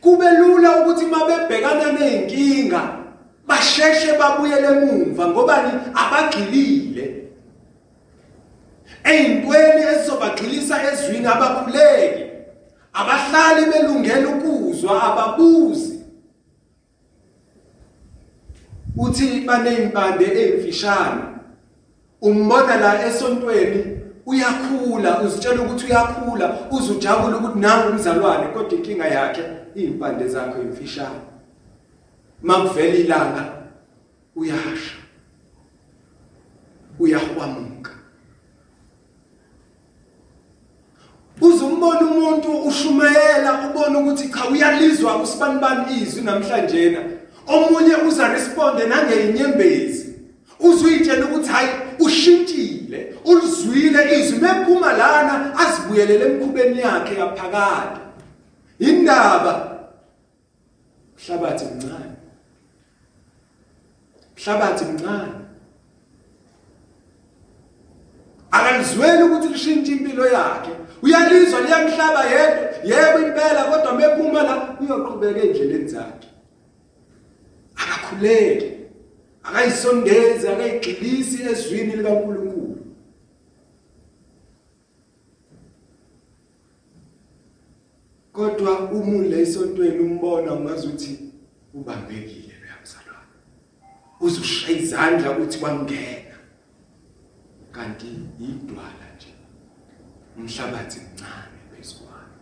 Kube 0.00 0.30
lula 0.30 0.76
ukuthi 0.76 1.06
mabebhekana 1.06 1.92
nezinkinga 1.92 2.88
basheshe 3.46 4.18
babuyele 4.18 4.66
emuva 4.66 5.28
ngobani 5.28 5.70
abagxilile. 5.94 7.25
Eyintweni 9.10 9.82
ezizobagxilisa 9.92 10.76
ezwini 10.92 11.26
abakhuleki. 11.26 12.22
Abahlali 12.92 13.62
belungela 13.70 14.28
ukuzwa 14.28 15.02
ababuzi. 15.02 16.04
Uthi 18.96 19.40
baneimpande 19.40 20.24
ezimfishane 20.24 21.22
umbona 22.20 22.76
la 22.76 23.06
esontweni 23.06 23.96
uyakhula 24.26 25.20
uzitshela 25.20 25.62
ukuthi 25.62 25.86
uyakhula 25.86 26.58
uzujabula 26.70 27.36
ukuthi 27.36 27.58
nangu 27.58 27.88
umzalwane 27.88 28.46
kodwa 28.46 28.72
inkinga 28.78 29.06
yakhe 29.06 29.42
impande 29.74 30.28
zakhe 30.28 30.62
imfishane 30.62 31.20
makuvela 32.42 32.94
ilanga 32.94 33.44
uyasha 34.36 34.96
uyahwamuka 41.46 41.54
uzumbona 41.54 42.00
umuntu 42.00 42.68
ushumayela 42.68 43.70
ubona 43.70 43.98
ukuthi 43.98 44.28
cha 44.28 44.48
uyalizwa 44.48 45.22
usibanibani 45.22 46.02
izwi 46.02 46.22
namhlanje 46.22 46.90
na 46.90 47.00
omunye 47.46 47.94
uza 48.08 48.28
responde 48.28 48.86
nangeinyembezi 48.86 50.14
uzuyitshela 50.60 51.26
ukuthi 51.26 51.48
hayi 51.48 51.68
ushintshile 51.98 53.14
ulizwile 53.24 54.20
izwi 54.20 54.38
mephuma 54.38 54.92
lana 54.92 55.54
azibuyelele 55.58 56.24
emkhubeni 56.24 56.80
yakhe 56.80 57.14
yaphakade. 57.14 58.00
Indaba 58.78 59.78
mhlabathi 61.18 61.64
mncane. 61.64 62.16
Mhlabathi 64.36 64.84
mncane. 64.84 65.32
Akalizweli 68.50 69.22
ukuthi 69.22 69.48
lishintshe 69.48 69.92
impilo 69.92 70.26
yakhe. 70.26 70.85
Uyalizwa 71.02 71.60
liyamhlaba 71.60 72.24
yedwa. 72.24 72.66
Yebo 72.84 73.18
impela 73.26 73.64
kodwa 73.64 73.94
mephuma 73.94 74.42
la 74.42 74.54
uyoqhubeka 74.80 75.40
endleleni 75.40 75.88
zakhe. 75.88 76.28
Akakhuleki 77.76 78.70
akayisondezi 79.42 80.48
akayigxilisi 80.48 81.42
ezwini 81.42 81.96
likaNkulunkulu. 81.96 82.76
Kodwa 88.32 88.80
umule 88.90 89.40
esontweni 89.40 89.98
umbona 89.98 90.52
ungazuthi 90.54 91.18
ubambekile 91.74 92.54
leyamzalwane 92.62 93.36
uzushaya 94.20 94.78
izandla 94.78 95.38
uthi 95.38 95.58
kwangena 95.58 96.36
kanti 97.72 98.06
idwala 98.40 99.06
nje. 99.16 99.32
Umhlabathi 100.38 101.00
mncane 101.00 101.58
phezukwana 101.70 102.36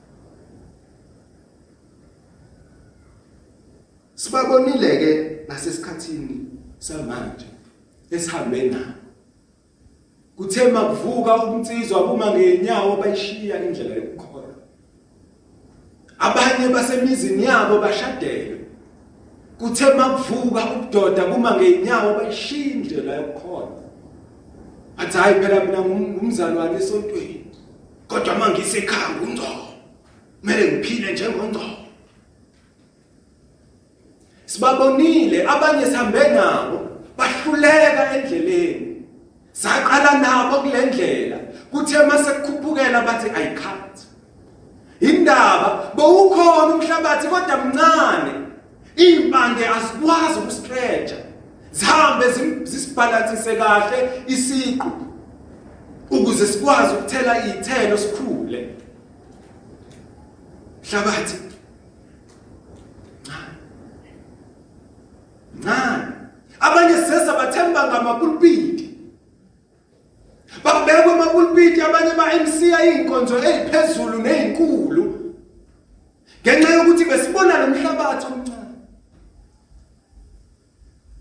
sibabonile 4.14 4.90
ke 5.00 5.12
nasesikhathini 5.48 6.36
samanje 6.78 7.46
esihambe 8.10 8.62
nabo. 8.62 9.04
Kuthe 10.36 10.72
makuvuka 10.72 11.36
umnsizwa 11.44 12.06
buma 12.06 12.30
ngenyawo 12.30 12.96
bayishiya 12.96 13.64
indlela 13.64 13.94
yokukholwa. 13.94 14.54
Abanye 16.18 16.74
basemizini 16.74 17.44
yabo 17.44 17.78
bashadela. 17.78 18.56
Kuthe 19.58 19.94
makuvuka 19.94 20.60
ubudoda 20.72 21.26
buma 21.26 21.54
ngenyawo 21.56 22.14
bayishiya 22.18 22.74
indlela 22.74 23.16
yokukholwa. 23.16 23.82
Athi 24.96 25.18
hayi 25.18 25.34
phela 25.34 25.64
mina 25.64 25.80
ngumzalwane 25.80 26.76
esontweni. 26.76 27.33
Kodwa 28.08 28.34
mangisekhaya 28.34 29.08
ngungcono 29.08 29.66
kumele 30.40 30.72
ngiphile 30.72 31.12
njengongcono 31.12 31.76
sibabonile 34.46 35.46
abanye 35.48 35.86
sihambe 35.86 36.28
nabo 36.28 36.78
bahluleka 37.18 38.14
endleleni. 38.14 39.02
Saqala 39.52 40.18
nabo 40.18 40.56
kule 40.62 40.86
ndlela 40.86 41.38
kuthe 41.70 42.06
mase 42.06 42.30
kukhuphukela 42.30 43.00
bathi 43.00 43.30
ayikhathi 43.30 44.06
indaba 45.00 45.92
bowukhona 45.96 46.74
umhlabathi 46.74 47.28
kodwa 47.28 47.56
mncane. 47.56 48.32
Impande 48.96 49.68
asikwazi 49.68 50.38
ukustretcha. 50.38 51.16
Zihambe 51.72 52.24
zisibhalansise 52.64 53.56
kahle 53.56 54.10
isiqu. 54.26 54.90
Ukuze 56.10 56.46
sikwazi 56.46 56.94
ukuthela 56.94 57.46
izithelo 57.46 57.98
sikhule. 57.98 58.74
Hlabathi 60.90 61.36
ncane. 65.58 66.12
Abanye 66.60 66.96
sesa 66.96 67.32
bathemba 67.32 67.88
ngamapulpiti 67.88 68.98
babekwa 70.64 71.12
amapulpiti 71.14 71.80
abanye 71.82 72.12
ba-MC 72.14 72.74
ayinkonzo 72.78 73.38
eziphezulu 73.38 74.18
nezinkulu 74.22 75.04
ngenxa 76.42 76.74
yokuthi 76.74 77.04
besibona 77.04 77.58
lomhlabathi 77.58 78.26
omncane. 78.26 78.76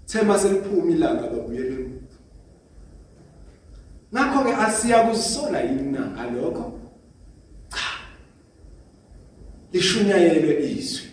Thema 0.07 0.39
seliphuma 0.39 0.91
ilanga 0.91 1.27
babuyele 1.27 1.73
emuva 1.73 2.02
ngakho 4.13 4.43
ke 4.43 4.53
asiya 4.55 5.03
kuzisola 5.03 5.61
yini 5.61 5.97
ngalokho 5.99 6.79
cha. 7.69 7.89
Lishunyayelwe 9.71 10.53
izwi. 10.69 11.09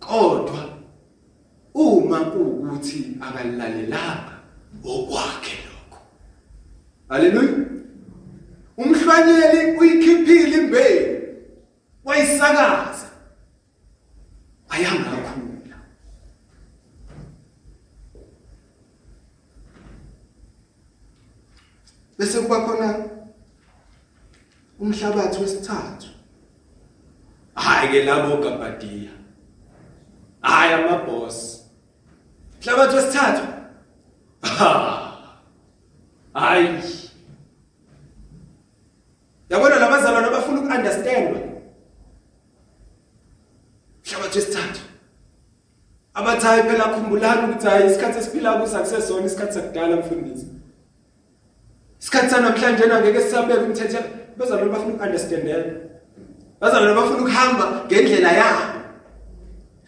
Kodwa 0.00 0.68
uma 1.74 2.20
kuukuthi 2.24 3.16
akalilalelanga 3.20 4.34
okwakhe 4.84 5.56
lokho. 5.66 6.00
Haleluya 7.08 7.68
umhlwanyeli 8.78 9.78
uyikhiphile 9.78 10.56
imbewu 10.58 11.18
wayisakaza 12.04 13.08
ayangakhula 14.68 15.07
bese 22.18 22.40
kuba 22.40 22.60
khona 22.66 23.04
umhlabathi 24.80 25.40
wesithathu. 25.40 26.08
Hayi 27.54 27.88
ke 27.92 28.04
labo 28.04 28.36
gabadiya 28.42 29.10
hayi 30.40 30.72
amaboss. 30.74 31.64
Mhlabathi 32.60 32.96
wesithathu. 32.96 33.46
Hayi. 36.34 36.82
Yabona 39.50 39.76
labazalwane 39.76 40.26
abafuna 40.26 40.60
ukunderstandwa 40.60 41.40
mhlabathi 44.04 44.38
wesithathu. 44.38 44.80
Abathayi 46.14 46.62
phela 46.62 46.84
khumbulani 46.84 47.42
ukuthi 47.44 47.66
hayi 47.66 47.86
isikhathi 47.90 48.18
esiphila 48.18 48.52
kuso 48.60 48.76
akusesona 48.78 49.26
isikhathi 49.26 49.54
sakudala 49.54 49.96
mfundisi. 49.96 50.57
Isikhathi 52.00 52.30
sanamhlanje 52.30 52.84
angeke 52.84 53.20
sisabeka 53.20 53.60
umthetho 53.60 53.98
bazalwane 54.38 54.72
bafuna 54.72 54.94
ukunderstandela 54.94 55.64
bazalwane 56.60 56.94
bafuna 56.94 57.18
ukuhamba 57.18 57.64
ngendlela 57.86 58.32
yabo. 58.32 58.78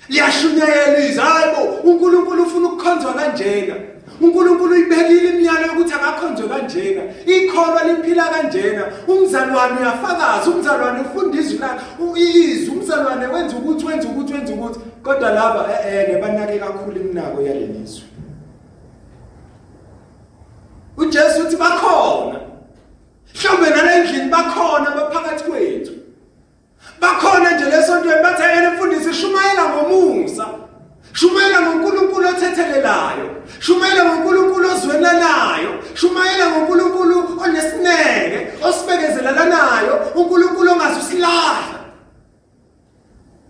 Liyashunyayela 0.09 0.99
izwi 0.99 1.23
hayibo 1.23 1.63
uNkulunkulu 1.85 2.43
ufuna 2.43 2.69
ukukhonzwa 2.69 3.13
kanjena. 3.15 3.75
uNkulunkulu 4.21 4.73
uyibekile 4.73 5.29
imiyalo 5.29 5.67
yokuthi 5.67 5.95
akakhonzwe 5.95 6.49
kanjena. 6.49 7.03
Ikholwa 7.27 7.85
liphila 7.85 8.25
kanjena. 8.25 8.83
Umzalwane 9.09 9.81
uyafakaza. 9.81 10.51
Umzalwane 10.51 11.01
ufunda 11.01 11.39
izwi 11.41 11.59
lakhe. 11.59 11.85
Izwi 12.17 12.71
umzalwane 12.71 13.27
wenza 13.27 13.57
ukuthi 13.57 13.87
wenza 13.87 14.09
ukuthi 14.09 14.33
wenza 14.33 14.53
ukuthi. 14.53 14.81
Kodwa 15.03 15.31
laba 15.31 15.69
eh 15.87 16.09
nebanake 16.09 16.59
kakhulu 16.59 17.01
iminako 17.01 17.43
yalelizwe 17.43 18.10
uJesu 21.11 21.43
uthi 21.43 21.57
bakhona. 21.57 22.41
Mhlawumbe 23.35 23.71
nala 23.71 23.95
endlini 23.95 24.31
bakhona 24.31 24.91
baphakathi 24.91 25.45
kwethu. 25.45 25.93
Bakhona 27.01 27.51
nje 27.51 27.65
lesontweni 27.65 28.23
bathi 28.23 28.43
yena 28.43 28.71
mfundisi 28.71 29.15
shumayela 29.15 29.69
ngomusa. 29.69 30.47
Shumayela 31.13 31.61
ngoNkulunkulu 31.61 32.29
othethelelayo. 32.29 33.31
Shumayela 33.59 34.05
ngoNkulunkulu 34.05 34.69
ozwenela 34.71 35.59
shumayela 35.95 36.51
ngoNkulunkulu 36.51 37.41
onesineke 37.43 38.49
osibekezelelanayo 38.63 39.95
uNkulunkulu 40.15 40.73
ongazusilahla 40.73 41.81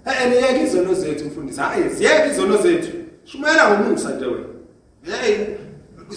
Eh 0.06 0.32
yeke 0.32 0.62
izono 0.62 0.94
zethu 0.94 1.24
mfundisi. 1.24 1.60
Hayi 1.60 1.90
siyeke 1.90 2.28
izono 2.30 2.56
zethu. 2.56 2.90
Shumayela 3.24 3.70
ngomungu 3.70 3.98
sante 3.98 4.24
wena. 4.24 4.46
Hey 5.02 5.46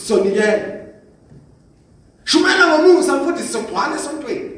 sonikela 0.07 0.82
shumayela 2.23 2.67
ngomungu 2.67 3.03
samfundisi 3.03 3.53
sogcwala 3.53 3.95
esontweni. 3.95 4.51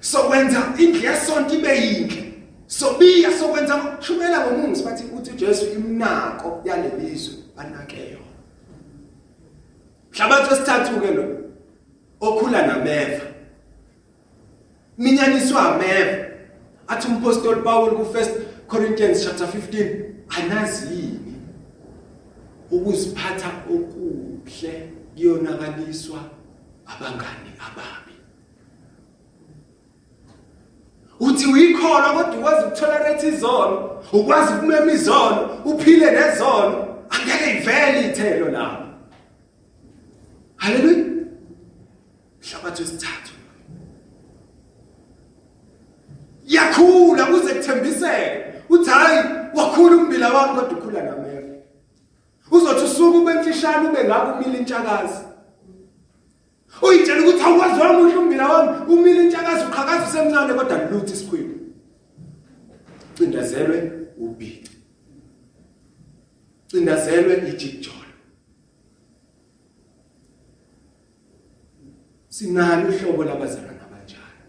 Sokwenza 0.00 0.62
indlu 0.78 1.00
yesonto 1.00 1.54
ibe 1.54 1.76
yinhle. 1.76 2.34
Sobiya 2.66 3.32
sokwenza 3.38 3.96
shumela 4.00 4.46
ngomungu 4.46 4.76
sibathi 4.76 5.04
uthi 5.16 5.30
uJesu 5.30 5.72
imnako 5.72 6.62
yalelizwe 6.64 7.34
anake 7.56 7.96
yona. 7.96 8.32
Hlabathi 10.10 10.50
wesithathu 10.50 11.00
ke 11.00 11.10
lo 11.14 11.24
okhula 12.20 12.66
nameva. 12.66 13.26
Minyaniswa 14.98 15.74
ameva. 15.74 16.26
Athi 16.88 17.08
umpostoli 17.08 17.62
Paul 17.62 17.90
ku 17.90 18.02
1 18.02 18.28
Corinthians 18.68 19.24
chapter 19.24 19.46
15 19.46 20.12
anazi 20.28 20.94
yini 20.94 21.34
ukuziphatha 22.70 23.50
okuhle 23.70 24.92
kuyonakaliswa 25.14 26.18
abangani 26.86 27.52
ababi. 27.66 28.16
Uthi 31.20 31.46
uyikholwa 31.46 32.12
kodwa 32.12 32.38
ukwazi 32.38 32.66
ukutolerate 32.66 33.28
izono 33.28 34.02
ukwazi 34.12 34.54
ukumema 34.54 34.92
izono 34.92 35.62
uphile 35.64 36.10
nezono 36.10 36.98
angeke 37.10 37.58
ivele 37.58 38.08
ithelo 38.10 38.48
lapho. 38.48 38.84
Haleluya. 40.56 41.04
Hlabathi 42.40 42.82
wesithathu. 42.82 43.32
Yakhula 46.46 47.24
kuze 47.26 47.54
kuthembiseke. 47.54 48.44
Uthi 48.68 48.90
hayi 48.90 49.24
wakhula 49.54 49.96
umbila 49.96 50.32
wami 50.32 50.60
kodwa 50.60 50.78
ukhula 50.78 51.02
nameva. 51.02 51.42
Uzothi 52.50 52.84
usuku 52.84 53.18
ube 53.18 53.34
mfishane 53.34 53.88
ube 53.88 54.04
ngakho 54.04 54.32
umile 54.32 54.58
intshakazi. 54.58 55.31
Uyitshela 56.82 57.20
ukuthi 57.20 57.42
awukwazi 57.42 57.80
wamuhle 57.80 58.16
umbila 58.16 58.48
wami? 58.52 58.92
Umile 58.92 59.24
intshakazi 59.24 59.64
uqhakaza 59.64 60.06
usemncane 60.06 60.54
kodwa 60.54 60.76
lutho 60.90 61.12
isikhwili 61.14 61.54
cindezelwe 63.16 63.78
ubhici 64.18 64.72
cindezelwe 66.68 67.34
ijikjolo 67.50 68.16
sinalo 72.28 72.88
uhlobo 72.88 73.24
labazalwana 73.24 73.84
abanjalo. 73.86 74.40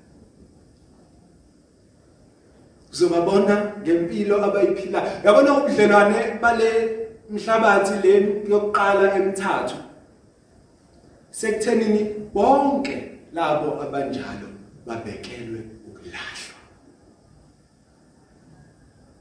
Uzobabona 2.91 3.55
ngempilo 3.81 4.35
abayiphila 4.45 4.99
yabona 5.25 5.57
ubudlelwane 5.57 6.39
bale 6.41 6.69
mhlabathi 7.29 7.93
le 8.03 8.13
yokuqala 8.49 9.15
emithathu? 9.17 9.82
Sekuthenini 11.33 12.29
bonke 12.33 13.19
labo 13.33 13.81
abanjalo 13.81 14.47
babekelwe 14.85 15.59
ukulahlwa. 15.87 16.59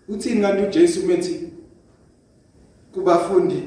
Uthini 0.09 0.43
kanti 0.43 0.63
uJesu 0.63 1.07
methi 1.07 1.53
kubafundi 2.95 3.63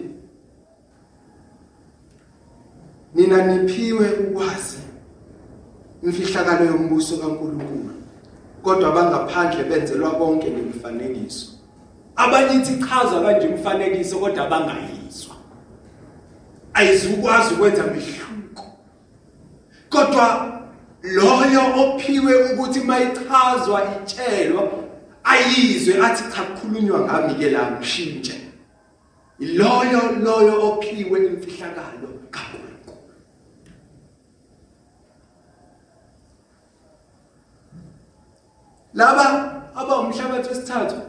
nina 3.16 3.46
niphiwe 3.46 4.10
ukwazi 4.10 4.78
imfihlakalo 6.04 6.66
yombuso 6.66 7.18
kaNkuluNkulu 7.18 7.94
kodwa 8.64 8.90
abangaphandle 8.90 9.64
benzelwa 9.64 10.20
bonke 10.20 10.52
ngemifanekiso 10.52 11.48
abanye 12.16 12.56
ithi 12.56 12.80
chaza 12.80 13.22
kanje 13.22 13.48
imfanekiso 13.48 14.20
kodwa 14.20 14.46
abangayizwa 14.46 15.36
ayizukwazi 16.74 17.54
ukwenza 17.54 17.84
mehluko. 17.84 18.25
Kodwa 19.90 20.56
loyo 21.04 21.62
ophiwe 21.82 22.34
ukuthi 22.44 22.80
mayichazwa 22.80 23.82
itshelwa 23.96 24.64
ayizwe 25.24 26.02
athi 26.06 26.24
cha 26.36 26.44
kukhulunywa 26.44 27.00
ngami 27.00 27.36
ke 27.36 27.50
la 27.50 27.72
mshintshe 27.72 28.42
iloyo 29.40 30.02
loyo 30.24 30.68
ophiwe 30.68 31.26
imfihlakalo 31.26 32.10
kaNkulunkulu 32.32 33.14
laba 38.94 39.26
abawumhlabathi 39.76 40.50
wesithathu 40.50 41.02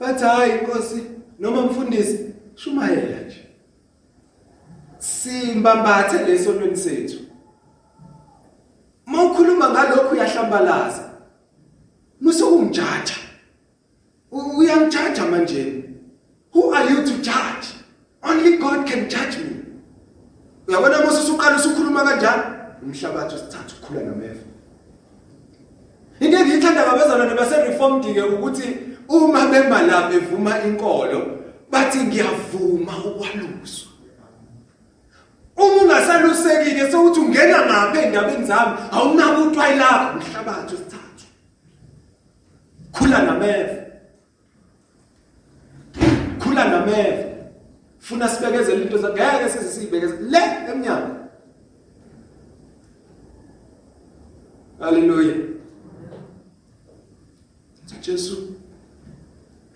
bathi 0.00 0.24
hayi 0.24 0.58
inkosi 0.58 1.02
noma 1.38 1.62
mfundisi 1.62 2.34
shumayela. 2.54 3.25
Simbambathe 5.26 6.18
lesonweni 6.24 6.76
sethu. 6.76 7.18
Mawukhuluma 9.06 9.70
ngalokho 9.70 10.14
uyahlambalaza 10.14 11.10
musokungijaja 12.20 13.16
uyangijaja 14.30 15.24
manje? 15.30 15.84
Who 16.52 16.74
are 16.74 16.90
you 16.90 17.04
to 17.04 17.14
judge? 17.22 17.66
Only 18.22 18.56
god 18.56 18.86
can 18.86 19.08
judge 19.08 19.38
me. 19.38 19.56
Uyabona 20.68 21.00
mose 21.00 21.18
usuqala 21.22 21.56
usukhuluma 21.56 22.04
kanjani 22.04 22.42
umhlabathi 22.82 23.34
wesithathu 23.34 23.76
ukhula 23.82 24.00
nameva. 24.00 24.44
Into 26.20 26.38
engiyithanda 26.38 26.82
ngabazalwane 26.86 27.34
base-reformed 27.34 28.14
ke 28.14 28.22
ukuthi 28.22 28.78
uma 29.08 29.46
bema 29.46 29.82
la 29.82 30.08
bevuma 30.08 30.62
inkolo 30.62 31.20
bathi 31.70 31.98
ngiyavuma 31.98 32.92
ukwaluswa. 33.04 33.95
Uma 35.56 35.82
ungasalusekile 35.82 36.90
sokuthi 36.90 37.20
ungena 37.20 37.66
ngapha 37.66 38.02
endabeni 38.02 38.46
zami 38.46 38.72
awunako 38.92 39.42
utwayi 39.42 39.78
lakho 39.78 40.18
umhlabathi 40.18 40.74
wesithathu 40.74 41.06
khula 42.92 43.22
nameva. 43.22 43.76
Khula 46.38 46.64
nameva. 46.64 47.24
Funa 47.98 48.28
sibekezele 48.28 48.82
into 48.82 48.98
ngeke 48.98 49.48
size 49.48 49.70
siyibekeze 49.72 50.16
le 50.20 50.38
emnyango. 50.70 51.16
Haleluya. 54.80 55.34
Jesu 58.00 58.36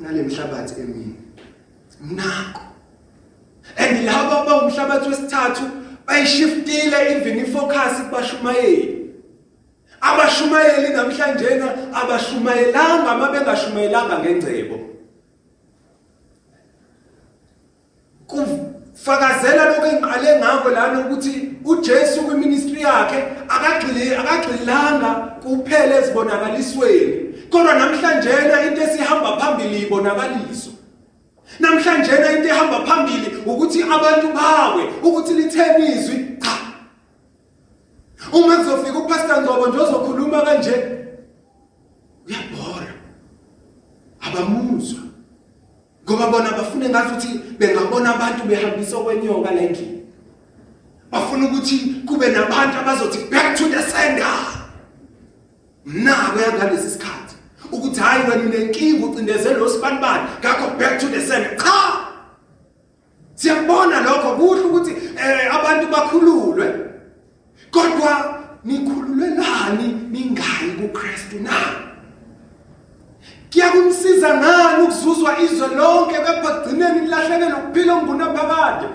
ngale 0.00 0.22
mhlabathi 0.22 0.80
emini. 0.80 1.16
Nako 2.00 2.69
and 3.76 4.06
laba 4.06 4.44
bawumhlabathi 4.46 5.08
wesithathu 5.08 5.64
bayishiftile 6.06 7.16
even 7.16 7.38
ifocus 7.38 8.02
kubashumayeli. 8.02 9.00
Abashumayeli 10.00 10.88
namhlanje 10.94 11.62
abashumayelanga 11.92 13.14
mabengashumayelanga 13.14 14.18
ngengcebo. 14.18 14.78
Kufakazela 18.26 19.64
lokho 19.64 19.86
engiqale 19.86 20.38
ngakho 20.38 20.70
lana 20.70 21.00
ukuthi 21.00 21.50
uJesu 21.64 22.22
kwiministry 22.22 22.80
yakhe 22.80 23.24
akagxili 23.48 24.14
akagxilanga 24.14 25.10
kuphela 25.42 25.96
ezibonakalisweni. 26.00 27.34
Kodwa 27.50 27.74
namhlanje 27.74 28.30
into 28.66 28.82
esihamba 28.82 29.36
phambili 29.36 29.82
ibonakaliso. 29.82 30.70
Namhlanje 31.58 32.12
into 32.12 32.48
ehamba 32.48 32.86
phambili 32.86 33.36
ukuthi 33.46 33.82
abantu 33.82 34.28
bawe 34.32 34.82
ukuthi 35.02 35.34
litheni 35.34 35.92
izwi 35.92 36.38
cha. 36.42 36.56
Uma 38.32 38.56
kuzofika 38.56 38.98
upastor 38.98 39.42
Nzobo 39.42 39.66
nje 39.66 39.78
ozokhuluma 39.78 40.42
kanje 40.42 40.74
uyabhora 42.26 42.92
abamuzwa. 44.20 45.00
Ngoba 46.04 46.26
bona 46.26 46.50
bafuna 46.50 46.88
ngathi 46.88 47.08
ukuthi 47.08 47.40
bengabona 47.58 48.14
abantu 48.14 48.44
behambisa 48.44 48.96
okwenyoka 48.96 49.50
la 49.50 49.60
endlini 49.60 50.00
bafuna 51.10 51.46
ukuthi 51.46 51.78
kube 52.06 52.28
nabantu 52.28 52.78
abazothi 52.78 53.18
back 53.30 53.56
to 53.56 53.68
the 53.68 53.82
sender 53.82 54.38
mnako 55.86 56.40
yangalesi 56.40 56.90
sikhathi. 56.90 57.29
Ukuthi 57.72 58.00
hayi 58.00 58.22
wena 58.30 58.42
unenkinga 58.42 59.06
ucindezelo 59.06 59.68
sibanibani 59.68 60.22
ngakho 60.40 60.78
back 60.78 60.98
to 61.00 61.06
the 61.06 61.20
same 61.20 61.44
cha! 61.56 62.10
Siyabona 63.34 64.00
lokho. 64.00 64.36
Kuhle 64.36 64.60
ukuthi 64.60 64.90
eh 65.16 65.54
abantu 65.54 65.86
bakhululwe. 65.86 66.66
Kodwa 67.70 68.40
nikhululelani 68.64 70.08
ningayi 70.10 70.70
kuKristu 70.80 71.40
na? 71.40 71.50
Kuyakumsiza 73.52 74.34
ngani 74.34 74.82
ukuzuzwa 74.82 75.40
izwe 75.40 75.68
lonke 75.68 76.14
kepha 76.14 76.32
kugcineni 76.52 77.00
nilahlekelwe 77.00 77.58
ukuphila 77.58 77.94
ongunaphakade 77.94 78.86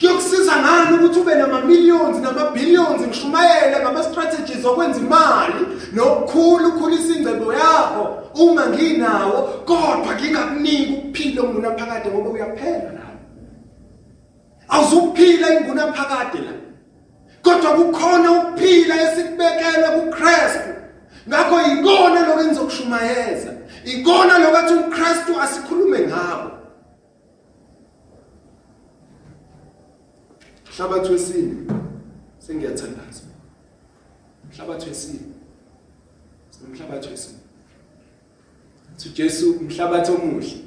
kuyokusiza 0.00 0.52
ngani 0.56 0.96
ukuthi 0.96 1.20
ube 1.20 1.34
nama 1.34 1.60
millions 1.60 2.18
nama 2.18 2.50
billions 2.50 3.00
ngishumayele 3.00 3.80
ngama 3.80 4.02
strategies 4.02 4.64
okwenza 4.64 5.00
imali 5.00 5.66
nokukhulu 5.92 6.68
ukhulisa 6.68 7.14
ingcebo 7.18 7.52
yakho 7.52 8.18
uma 8.34 8.66
nginawo 8.66 9.42
kodwa 9.64 10.14
ngingakuniki 10.14 10.92
ukuphila 10.92 11.42
ongunaphakade 11.42 12.08
ngoba 12.10 12.30
uyaphela 12.30 12.90
nawe 12.92 13.14
awuzukuphila 14.68 15.60
ingunaphakade 15.60 16.38
la. 16.38 16.52
Kodwa 17.42 17.70
kukhona 17.70 18.32
ukuphila 18.32 19.02
esikubekela 19.02 19.90
kuKristu 19.90 20.70
ngakho 21.28 21.60
ikona 21.72 22.26
lokho 22.26 22.40
engizokushumayeza 22.40 23.50
ikona 23.84 24.38
lokathi 24.38 24.74
uKristu 24.74 25.40
asikhulume 25.40 25.98
ngabo 25.98 26.50
Hlabathi 30.76 31.12
wesine 31.12 31.54
sengiyathandaza. 32.38 33.22
Hlabathi 34.56 34.88
wesine. 34.88 35.20
Sinomhlabathi 36.50 37.08
wesine.Thi 37.08 39.08
Jesu 39.08 39.52
umhlabathi 39.52 40.12
omuhle. 40.12 40.58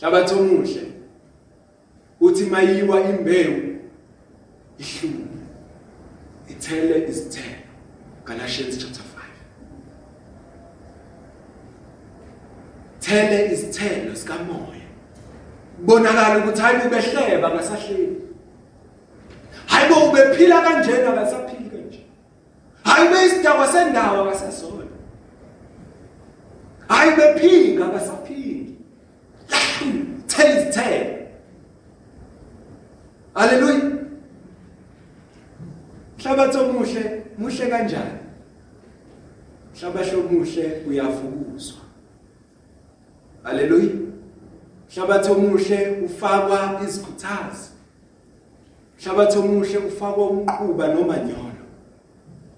Hlabathi 0.00 0.34
omuhle. 0.34 0.92
Uthi 2.20 2.44
mayiwa 2.44 3.00
imbewu 3.00 3.78
ihlume. 4.78 5.26
Ithele 6.48 7.08
izithelo. 7.08 7.56
Galatians 8.24 8.78
chapter 8.78 9.02
5. 9.02 9.06
Thele 13.00 13.52
izithelo 13.52 14.16
sikamoya. 14.16 14.85
Bonakala 15.78 16.38
ukuthi 16.38 16.62
hayi 16.62 16.86
ubehleba 16.86 17.50
ngasahleli 17.50 18.16
hayi 19.66 19.88
bo 19.88 20.08
ubephila 20.10 20.60
kanjena 20.62 21.10
akasaphili 21.10 21.70
kanje. 21.70 22.06
Hayi 22.84 23.08
beyisidakwa 23.08 23.66
sendawo 23.68 24.24
akasasona 24.24 24.84
hayi 26.88 27.16
bephinga 27.16 27.86
akasaphingi 27.86 28.76
tell 30.26 30.58
is 30.58 30.74
tell. 30.74 31.06
Haleluya 33.34 33.80
hlabathi 36.18 36.58
omuhle 36.58 37.22
muhle 37.38 37.66
kanjani? 37.68 38.18
Hlabathi 39.80 40.16
omuhle 40.16 40.82
uyafukuzwa. 40.88 41.80
Haleluya 43.42 44.06
Hlabathi 44.96 45.30
omuhle 45.30 45.98
ufakwa 46.04 46.80
izikhuthazi. 46.84 47.70
Hlabathi 49.04 49.38
omuhle 49.38 49.78
ufakwa 49.78 50.30
umquba 50.30 50.88
nomanyolo. 50.88 51.64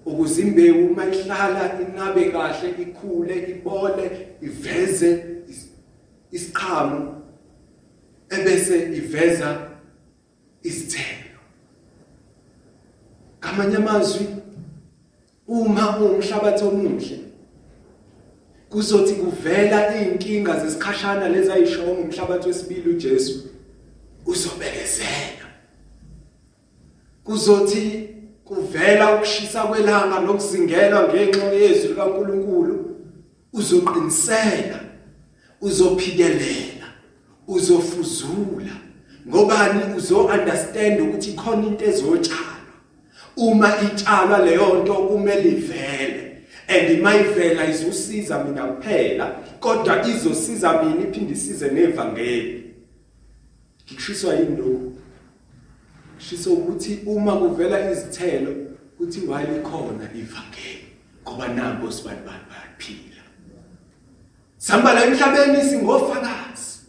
Ukuze 0.05 0.41
imbewu 0.41 0.87
uma 0.87 1.05
ihlala 1.05 1.79
inabe 1.81 2.31
kahle 2.31 2.69
ikhule 2.81 3.35
ibole 3.49 4.27
iveze 4.41 5.25
isiqhamu 6.31 7.15
ebese 8.29 8.77
iveza 8.97 9.69
isithelo. 10.63 11.39
Kamanye 13.39 13.75
amazwi 13.75 14.27
uma 15.47 15.99
uwumhlabathi 15.99 16.63
omuhle 16.63 17.18
kuzothi 18.69 19.13
kuvela 19.13 19.95
izinkinga 19.95 20.59
zesikhashana 20.59 21.29
lezi 21.29 21.51
ayishoyo 21.51 21.93
ngomhlabathi 21.93 22.47
wesibili 22.47 22.89
uJesu. 22.89 23.49
Uzobekezela. 24.25 25.45
Kuzothi 27.23 28.09
kuvela 28.45 29.15
ukushisa 29.15 29.63
kwelanga 29.63 30.19
nokuzingela 30.19 31.07
ngenxa 31.07 31.43
yezwi 31.45 31.87
likaNkuluNkulu. 31.87 32.95
Uzoqinisela 33.53 34.79
uzophikelela 35.61 36.87
uzofuzula. 37.47 38.75
Ngobani? 39.27 39.95
Uzo 39.97 40.25
understand 40.25 41.01
ukuthi 41.01 41.33
khona 41.33 41.67
into 41.67 41.85
ezotshalwa. 41.85 42.73
Uma 43.37 43.81
itshalwa 43.81 44.37
leyo 44.39 44.83
nto 44.83 44.93
kumele 44.93 45.49
ivele. 45.49 46.28
And 46.69 47.01
mayivela 47.01 47.65
izusiza 47.65 48.43
mina 48.43 48.63
kuphela 48.63 49.35
kodwa 49.59 50.07
izosiza 50.07 50.83
mina 50.83 51.01
iphinde 51.01 51.33
isize 51.33 51.69
nevangeli 51.69 52.73
ngishiswa 53.93 54.33
yini 54.33 54.55
lokho 54.57 54.91
shisho 56.17 56.53
ukuthi 56.53 56.99
uma 57.05 57.35
kuvela 57.35 57.91
izithelo 57.91 58.55
kuthi 58.97 59.27
wayile 59.27 59.59
khona 59.59 60.05
ivangeli 60.15 60.85
ngoba 61.23 61.47
nambo 61.47 61.91
sibantu 61.91 62.23
bayaphila. 62.25 63.23
Samba 64.57 64.93
la 64.93 65.05
emhlabeni 65.05 65.61
singofakazi. 65.61 66.79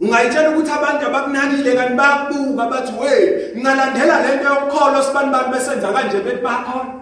Ungayitshela 0.00 0.50
ukuthi 0.50 0.70
abantu 0.70 1.06
abakunakile 1.06 1.72
kanti 1.74 1.94
bayakubuka 1.94 2.66
bathi 2.70 2.92
we 3.00 3.10
ngingalandela 3.54 4.22
lento 4.22 4.44
yokukholwa 4.44 5.02
sibantu 5.02 5.30
bantu 5.32 5.50
besenza 5.50 5.92
kanje 5.92 6.20
bethi 6.20 6.42
bakhona 6.42 6.99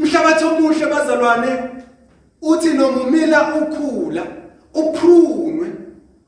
umhlabathi 0.00 0.44
omuhle 0.44 0.86
bazalwane 0.86 1.58
uthi 2.42 2.68
noma 2.68 3.00
umila 3.00 3.54
ukhula 3.54 4.22
uprunwe 4.74 5.68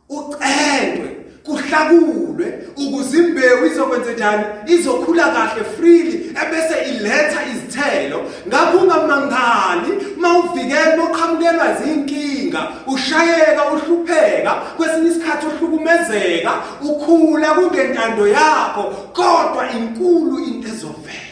ucendwe 0.08 1.08
kuhlakulwe 1.46 2.46
ukuze 2.76 3.18
imbewu 3.18 3.66
izokwenza 3.66 4.12
njani 4.12 4.44
izokhula 4.66 5.24
kahle 5.34 5.64
freely 5.64 6.14
ebese 6.42 6.76
iletha 6.90 7.40
izithelo. 7.52 8.24
Ngakho 8.48 8.78
ungamangali 8.78 9.90
mawuvikela 10.16 10.96
moqhamukelwa 10.96 11.66
izinkinga 11.72 12.68
ushayeka 12.86 13.62
uhlupheka 13.72 14.52
kwesinye 14.76 15.10
isikhathi 15.10 15.46
uhlukumezeka 15.46 16.52
ukhula 16.88 17.48
kungentando 17.54 18.28
yakho 18.28 18.82
kodwa 19.12 19.62
inkulu 19.76 20.38
into 20.38 20.68
ezovela. 20.68 21.31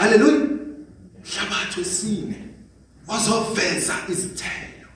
Haleluya 0.00 0.46
hlabathi 1.24 1.78
wesine 1.78 2.36
wazoveza 3.06 3.94
izithelo. 4.08 4.88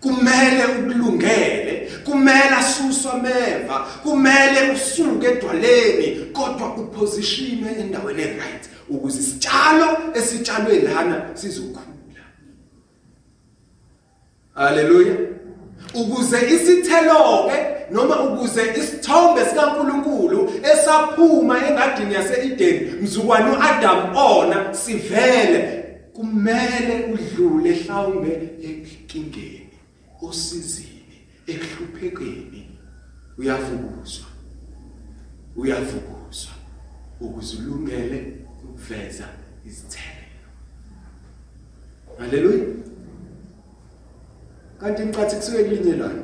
Kumele 0.00 0.64
ukulungele 0.78 1.90
kumele 2.04 2.54
asuswe 2.56 3.12
meva 3.22 3.78
kumele 4.02 4.72
usuke 4.72 5.26
edwaleni 5.26 6.24
kodwa 6.32 6.76
upositione 6.76 7.70
endaweni 7.80 8.22
right 8.22 8.70
ukuze 8.88 9.20
isitshalo 9.20 9.98
esitshalwe 10.14 10.80
lana 10.80 11.30
sizokhula. 11.34 12.24
Haleluya 14.54 15.16
ukuze 15.94 16.38
isithelo 16.54 17.48
ke 17.48 17.58
noma 17.94 18.22
ukuze 18.22 18.62
isithombe 18.78 19.44
sikaNkuluNkulu 19.44 20.52
esaphuma 20.72 21.66
engadini 21.66 22.14
yaseEden 22.14 23.02
mzukwane 23.02 23.50
uAdam 23.50 24.16
ona 24.16 24.74
sivele 24.74 25.84
kumele 26.12 27.12
udlule 27.12 27.70
mhlawumbe 27.70 28.50
enkingeni 28.62 29.70
osizini 30.22 31.16
ekuhluphekeni 31.46 32.70
uyavukuzwa. 33.38 34.26
Uyavukuzwa. 35.56 36.52
Ukuze 37.20 37.56
ulungele 37.56 38.36
ukuveza 38.64 39.28
izithelo. 39.66 40.26
Haleluya 42.18 42.64
kanti 44.80 45.02
imcathi 45.02 45.36
kusuke 45.36 45.64
kulinye 45.64 45.96
lana 45.96 46.22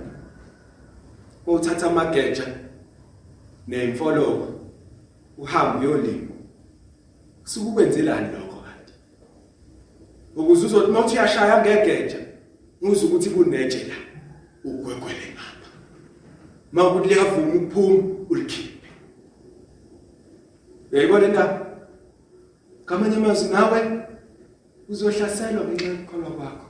uthatha 1.47 1.87
amageja 1.87 2.47
nemfoloko 3.69 4.49
uhambe 5.39 5.87
uyolima. 5.87 6.35
Kusuke 7.43 7.69
ukwenzelani 7.71 8.29
lokho 8.33 8.61
kanti? 8.67 8.93
Ukuze 10.37 10.67
uzothi 10.67 10.93
mawuthi 10.93 11.15
uyashaya 11.15 11.61
ngegeja 11.61 12.19
uze 12.83 13.07
ukuthi 13.07 13.31
kunetshe 13.31 13.85
la 13.85 13.95
ugwegwele 14.65 15.27
ngapha. 15.33 15.71
Mawukuthi 16.73 17.09
liyavuma 17.09 17.55
ukuphuma 17.55 18.03
ulikhiphe. 18.31 18.89
Uyayibona 20.93 21.27
indaba 21.27 21.67
kamanye 22.85 23.17
amazwi 23.17 23.49
nawe 23.53 24.03
uzohlaselwa 24.89 25.65
ngenxa 25.65 25.87
yokukholwa 25.87 26.31
kwakho. 26.31 26.67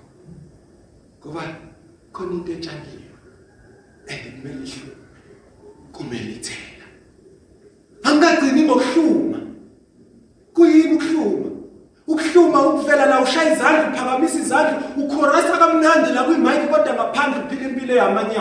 Ngoba 1.20 1.65
khona 2.16 2.32
into 2.32 2.52
etshaliwe 2.52 3.06
and 4.08 4.20
kumele 4.32 4.64
ihlume 4.64 4.96
kumele 5.92 6.32
ithela 6.32 6.86
angagcini 8.02 8.62
ngokuhluma 8.62 9.38
kuyini 10.54 10.94
ukuhluma? 10.94 11.50
Ukuhluma 12.06 12.66
ukuvela 12.66 13.06
la 13.06 13.20
ushaya 13.20 13.52
izandla 13.52 13.88
uphakamisa 13.88 14.38
izandla 14.38 14.82
ukhorasa 14.96 15.58
kamnandi 15.58 16.12
la 16.12 16.22
kuyimic 16.24 16.70
kodwa 16.70 16.94
ngaphandle 16.94 17.40
uphila 17.44 17.68
impilo 17.68 17.94
yamanye 17.96 18.38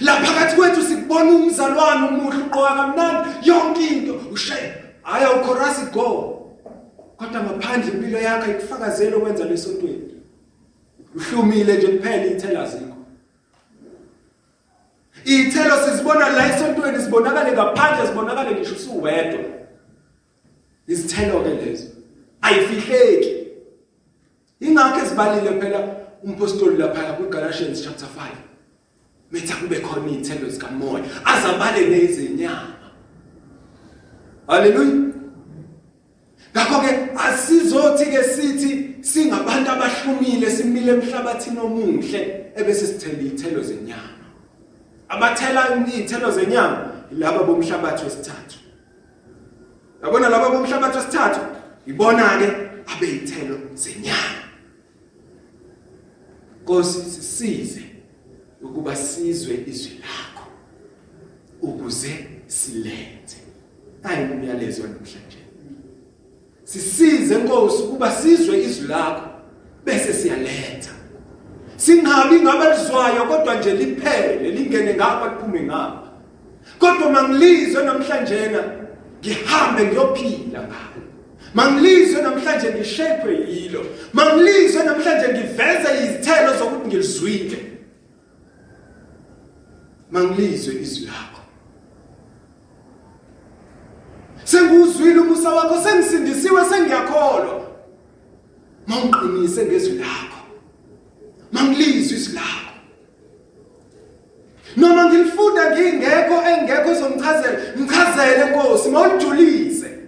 la 0.00 0.14
phakathi 0.16 0.56
kwethu 0.56 0.82
sikubona 0.82 1.30
umzalwane 1.30 2.08
umuhle 2.08 2.42
uqoka 2.42 2.74
kamnandi 2.74 3.28
yonke 3.48 3.86
into. 3.86 4.14
Ushay 4.32 4.72
hayi 5.02 5.24
awukhorasi 5.24 5.86
go. 5.92 6.40
Kodwa 7.16 7.42
ngaphandle 7.42 7.92
impilo 7.92 8.18
yakho 8.18 8.50
ikufakazela 8.50 9.16
ukwenza 9.16 9.44
lesontweni 9.44 10.03
uhlumile 11.14 11.76
nje 11.76 11.86
kuphela 11.86 12.26
ithela 12.26 12.66
zikho. 12.66 12.96
Ithelo 15.24 15.76
sizibona 15.84 16.28
la 16.28 16.56
esontweni 16.56 17.02
sibonakale 17.02 17.52
ngaphandle 17.52 18.06
sibonakale 18.06 18.50
ngisho 18.54 18.74
usuwedwa. 18.74 19.40
Izithelo 20.86 21.40
ke 21.40 21.48
lezo 21.48 21.86
ayifihleki. 22.42 23.34
Ingakho 24.60 25.00
esibalile 25.00 25.60
phela 25.60 25.96
umpostoli 26.22 26.76
lapha 26.76 27.12
kuGalatians 27.12 27.82
chapter 27.84 28.08
5 28.08 28.30
metha 29.32 29.56
kube 29.56 29.80
khona 29.80 30.10
izithelo 30.10 30.48
zikamoya 30.48 31.04
azabale 31.24 31.86
nezinyama. 31.86 32.74
Haleluya 34.46 35.14
ngakho 36.54 36.80
ke 36.80 36.90
asizothi 37.18 38.04
ke 38.06 38.22
sithi 38.24 38.94
singabantu 39.02 39.70
abahlumile 39.70 40.50
simile 40.50 40.92
emhlabathini 40.92 41.58
omuhle 41.58 42.52
ebese 42.56 42.86
sithela 42.86 43.22
izithelo 43.22 43.62
zenyama. 43.62 44.26
Abathela 45.08 45.76
izithelo 45.86 46.30
zenyama 46.30 46.92
laba 47.10 47.42
bomhlabathi 47.42 48.04
wesithathu. 48.04 48.58
Yabona 50.02 50.28
laba 50.28 50.50
bomhlabathi 50.50 50.96
wesithathu? 50.96 51.40
Ibona 51.86 52.38
ke 52.38 52.48
abeyithelo 52.86 53.58
zenyama. 53.74 54.44
Nkosi 56.62 57.10
sisize 57.10 57.82
ukuba 58.62 58.96
sizwe 58.96 59.64
izwi 59.66 60.00
lakho 60.00 60.48
ukuze 61.62 62.26
silethe. 62.46 63.38
Hayi 64.02 64.32
umyalezo 64.32 64.82
namhlanje 64.82 65.43
sisize 66.64 67.34
Nkosi 67.34 67.82
ukuba 67.82 68.12
sizwe 68.12 68.62
izwi 68.62 68.88
lakho 68.88 69.28
bese 69.84 70.12
siyaletha. 70.12 70.90
Singabi 71.76 72.40
ngabalizwayo 72.40 73.24
kodwa 73.24 73.54
nje 73.54 73.74
liphele 73.74 74.50
lingene 74.50 74.94
ngapha 74.94 75.28
liphume 75.28 75.60
ngapha. 75.60 76.08
Kodwa 76.78 77.10
mangilizwe 77.10 77.84
namhlanje 77.84 78.46
na 78.46 78.62
ngihambe 79.20 79.86
ngiyophila 79.86 80.60
ngalo. 80.60 81.00
Mangilizwe 81.54 82.22
namhlanje 82.22 82.70
ngishephe 82.70 83.34
yilo. 83.48 83.86
Mangilizwe 84.12 84.84
namhlanje 84.84 85.28
ngiveze 85.28 85.88
izithelo 86.04 86.56
zokuthi 86.58 86.88
ngilizwile. 86.88 87.58
Mangilizwe 90.10 90.74
izwi 90.74 91.06
lakho. 91.06 91.43
Senguzwile 94.44 95.20
umusa 95.20 95.50
wakho 95.50 95.82
sengisindisiwe 95.82 96.64
sengiyakholwa. 96.64 97.64
Mawuqinise 98.86 99.64
ngezwi 99.66 99.98
lakho. 99.98 100.40
Mangilizwe 101.52 102.16
izwi 102.16 102.34
lakho. 102.34 102.74
Noma 104.76 105.04
ngilifunda 105.04 105.70
ngingekho 105.70 106.42
engekho 106.50 106.90
ezongichazela 106.90 107.58
ngichazele 107.78 108.50
Nkosi 108.50 108.88
mawujulise 108.88 109.98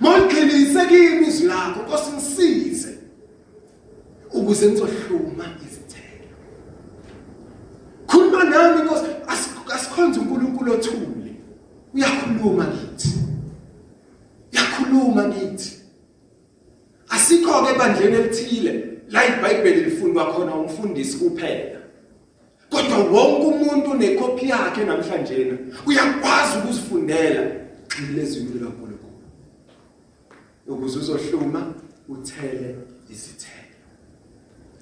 mawuqinise 0.00 0.86
kimi 0.86 1.26
izwi 1.26 1.46
lakho 1.46 1.80
Nkosi 1.82 2.10
ngisize. 2.12 2.98
Ukuze 4.32 4.66
ngizohluma 4.68 5.44
izithelo. 5.66 6.36
Khuluma 8.06 8.44
nami 8.44 8.82
Nkosi 8.82 9.04
asikhonze 9.74 10.20
uNkulunkulu 10.20 10.72
othule. 10.72 11.34
Uyakhuluma 11.94 12.64
kithi 12.64 13.08
yakhuluma 14.52 15.28
kithi 15.28 15.80
asikho 18.04 18.10
ke 18.10 18.10
bandleni 18.10 18.16
elithile 18.16 19.00
la 19.08 19.26
iBhayibheli 19.26 19.84
lifundwa 19.84 20.32
khona 20.32 20.54
umfundisi 20.54 21.18
kuphela. 21.18 21.80
Kodwa 22.70 22.98
wonke 22.98 23.46
umuntu 23.46 23.90
unekopi 23.90 24.48
yakhe 24.48 24.84
namhlanje 24.84 25.58
uyakwazi 25.86 26.58
ukuzifundela 26.58 27.52
xilezwi 27.88 28.42
likaNkulunkulu 28.42 29.22
ukuze 30.66 30.98
uzohluma 30.98 31.74
uthele 32.08 32.76
izithelo. 33.10 33.54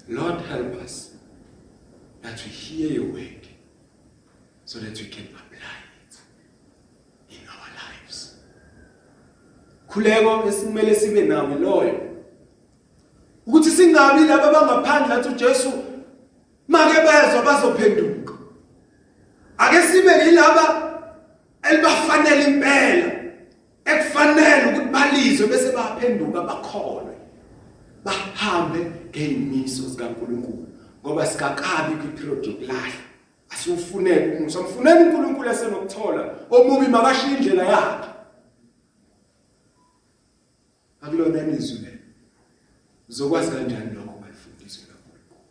Lord 0.09 0.41
help 0.41 0.83
us 0.85 1.15
that 2.21 2.43
we 2.45 2.51
hear 2.51 2.91
your 2.91 3.13
word 3.13 3.47
so 4.65 4.79
that 4.79 4.99
we 4.99 5.05
can 5.05 5.25
apply 5.25 5.79
it 6.07 6.17
in 7.29 7.47
our 7.47 7.69
lives. 7.75 8.35
Khuleko 9.87 10.47
esimele 10.47 10.95
sibe 10.95 11.27
nawe 11.27 11.55
loyo. 11.55 12.12
Ukuthi 13.47 13.69
singabi 13.69 14.27
laba 14.27 14.47
abangaphandle 14.49 15.13
athi 15.13 15.29
uJesu 15.29 15.71
make 16.67 16.93
bezwe 16.93 17.41
bazophenduka. 17.45 18.33
Ake 19.57 19.81
sibe 19.81 20.25
yilaba 20.25 20.93
elibafanele 21.63 22.43
impela 22.43 23.11
ekufanele 23.85 24.65
ukuthi 24.69 24.89
balizwe 24.91 25.47
bese 25.47 25.71
baphenduka 25.71 26.41
bakholwe 26.41 27.13
bahambe 28.03 28.91
ngeyimiso 29.09 29.83
zikaNkuluNkulu. 29.89 30.67
Ngoba 31.01 31.25
sikakabi 31.25 31.95
kwiperiod 31.95 32.45
yokulahla 32.45 33.03
asiufunele 33.49 34.37
umusa 34.37 34.61
mfunela 34.61 35.01
uNkulunkulu 35.01 35.49
esenokuthola 35.49 36.35
omubi 36.49 36.87
makashiya 36.87 37.37
indlela 37.37 37.63
yakhe. 37.63 38.09
Akulona 41.01 41.39
izwi 41.57 41.79
lelo. 41.83 41.92
Uzokwazi 43.13 43.51
kanjani 43.51 43.95
lokho 43.95 44.19
balifundiswe 44.21 44.83
kaNkulunkulu 44.85 45.41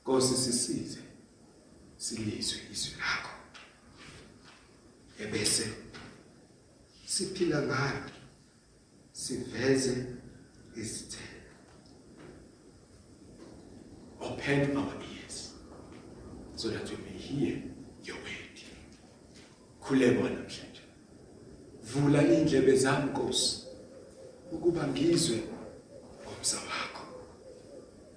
Nkosi 0.00 0.34
sisize 0.34 1.00
silizwe 1.96 2.58
izwi 2.72 2.94
lakho. 3.00 3.34
Ebese 5.22 5.66
siphila 7.06 7.62
ngalo 7.62 8.10
siveze 9.12 10.06
izithelo. 10.76 11.52
Open 14.20 14.76
our 14.76 14.94
ears 15.14 15.54
so 16.56 16.68
that 16.68 16.90
we 16.90 16.96
may 17.04 17.18
hear 17.18 17.62
your 18.04 18.16
word. 18.16 18.56
Khuleka 19.80 20.22
namhlanje 20.22 20.82
vula 21.82 22.22
indlebe 22.22 22.76
zami 22.76 23.10
Nkosi 23.10 23.62
ukuba 24.52 24.86
ngizwe 24.88 25.36
ngomsa 25.36 25.52
wakho 25.52 25.55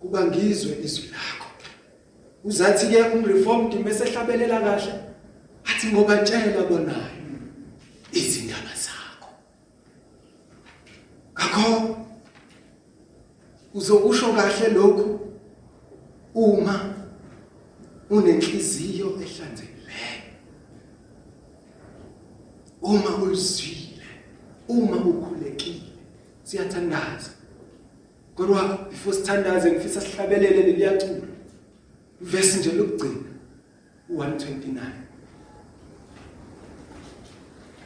kuba 0.09 0.25
ngizwe 0.25 0.77
izwi 0.83 1.07
lakho. 1.13 1.49
Uzathi 2.43 2.87
ke 2.87 3.01
umreformed 3.13 3.85
mesehlabelela 3.85 4.59
kahle. 4.59 4.93
Athi 5.65 5.87
ngoba 5.87 6.23
tshela 6.25 6.63
bonayo 6.69 7.21
izindaba 8.11 8.73
zakho. 8.73 9.29
Ngakho 11.33 11.97
uzokusho 13.73 14.33
kahle 14.33 14.69
lokhu 14.73 15.19
uma 16.33 16.95
unenhliziyo 18.09 19.07
ehlanzekileyo 19.21 20.25
uma 22.81 23.15
ulizwile 23.15 24.09
uma 24.67 24.97
ukhulekile. 24.97 25.93
Siyathandaza. 26.43 27.38
Kodwa 28.39 28.87
before 28.89 29.15
sithandaze 29.15 29.71
ngifisa 29.71 30.01
sihlabelele 30.01 30.63
leliyaculo 30.63 31.21
verse 32.21 32.59
nje 32.59 32.71
lokugcina 32.71 33.29
u129 34.13 34.79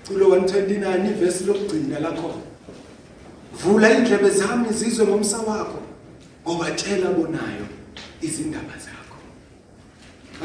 culo 0.08 0.36
129 0.36 1.10
iverse 1.12 1.45
lokugcina 1.45 1.99
lakho 1.99 2.41
vula 3.64 3.97
indlebe 3.97 4.30
zami 4.30 4.74
zizwe 4.74 5.08
ngomsa 5.08 5.38
wakho 5.38 5.82
ngoba 6.43 6.72
tshela 6.72 7.12
bonayo 7.12 7.66
izindaba 8.22 8.78
zakho. 8.86 9.18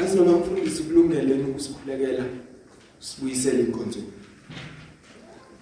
Azi 0.01 0.17
noma 0.17 0.37
mfundisi 0.37 0.83
kulungele 0.83 1.43
ukusikhulekela 1.43 2.25
sibuyisele 2.99 3.59
inkonzo. 3.59 3.99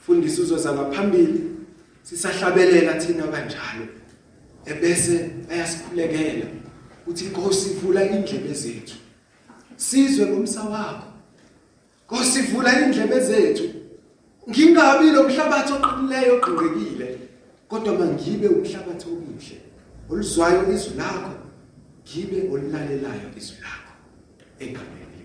Mfundisi 0.01 0.41
uzoza 0.41 0.73
ngaphambili 0.73 1.41
sisahlabelela 2.03 2.93
thina 2.93 3.27
kanjalo. 3.27 3.96
Ebese 4.67 5.29
ayasikhulekela 5.51 6.45
uthi 7.07 7.25
Nkosi 7.25 7.69
vula 7.69 8.03
indlebe 8.03 8.53
zethu. 8.53 8.95
Sizwe 9.77 10.25
ngomsa 10.25 10.63
wakho. 10.63 11.07
Nkosi 12.05 12.41
vula 12.41 12.81
indlebe 12.81 13.19
zethu. 13.19 13.63
Ngingabi 14.49 15.11
lo 15.11 15.23
mhlabathi 15.23 15.73
oqinileyo 15.73 16.35
ogqingekile 16.35 17.07
kodwa 17.67 17.93
mangibe 17.99 18.47
umhlabathi 18.47 19.05
omuhle 19.11 19.57
oluzwayo 20.09 20.61
izwi 20.73 20.93
lakho 20.97 21.33
ngibe 22.03 22.39
olilalelayo 22.53 23.27
izwi 23.37 23.57
lakho 23.65 23.93
egameni 24.59 25.16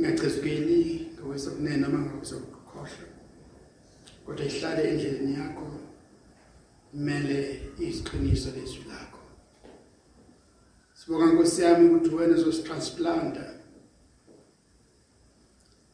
ingachezukeli 0.00 1.12
ngokwesokunene 1.14 1.76
noma 1.76 1.98
ngokwesokukhohlwa 1.98 3.06
kodwa 4.24 4.44
ihlale 4.46 4.82
endleleni 4.90 5.34
yakho 5.34 5.66
kumele 6.90 7.38
iziqiniso 7.78 8.50
lezwi 8.56 8.84
lakho. 8.88 9.22
Sibonga 10.94 11.26
nkosi 11.26 11.62
yami 11.62 11.84
ukuthi 11.88 12.14
wena 12.14 12.34
uzositransplanter 12.36 13.50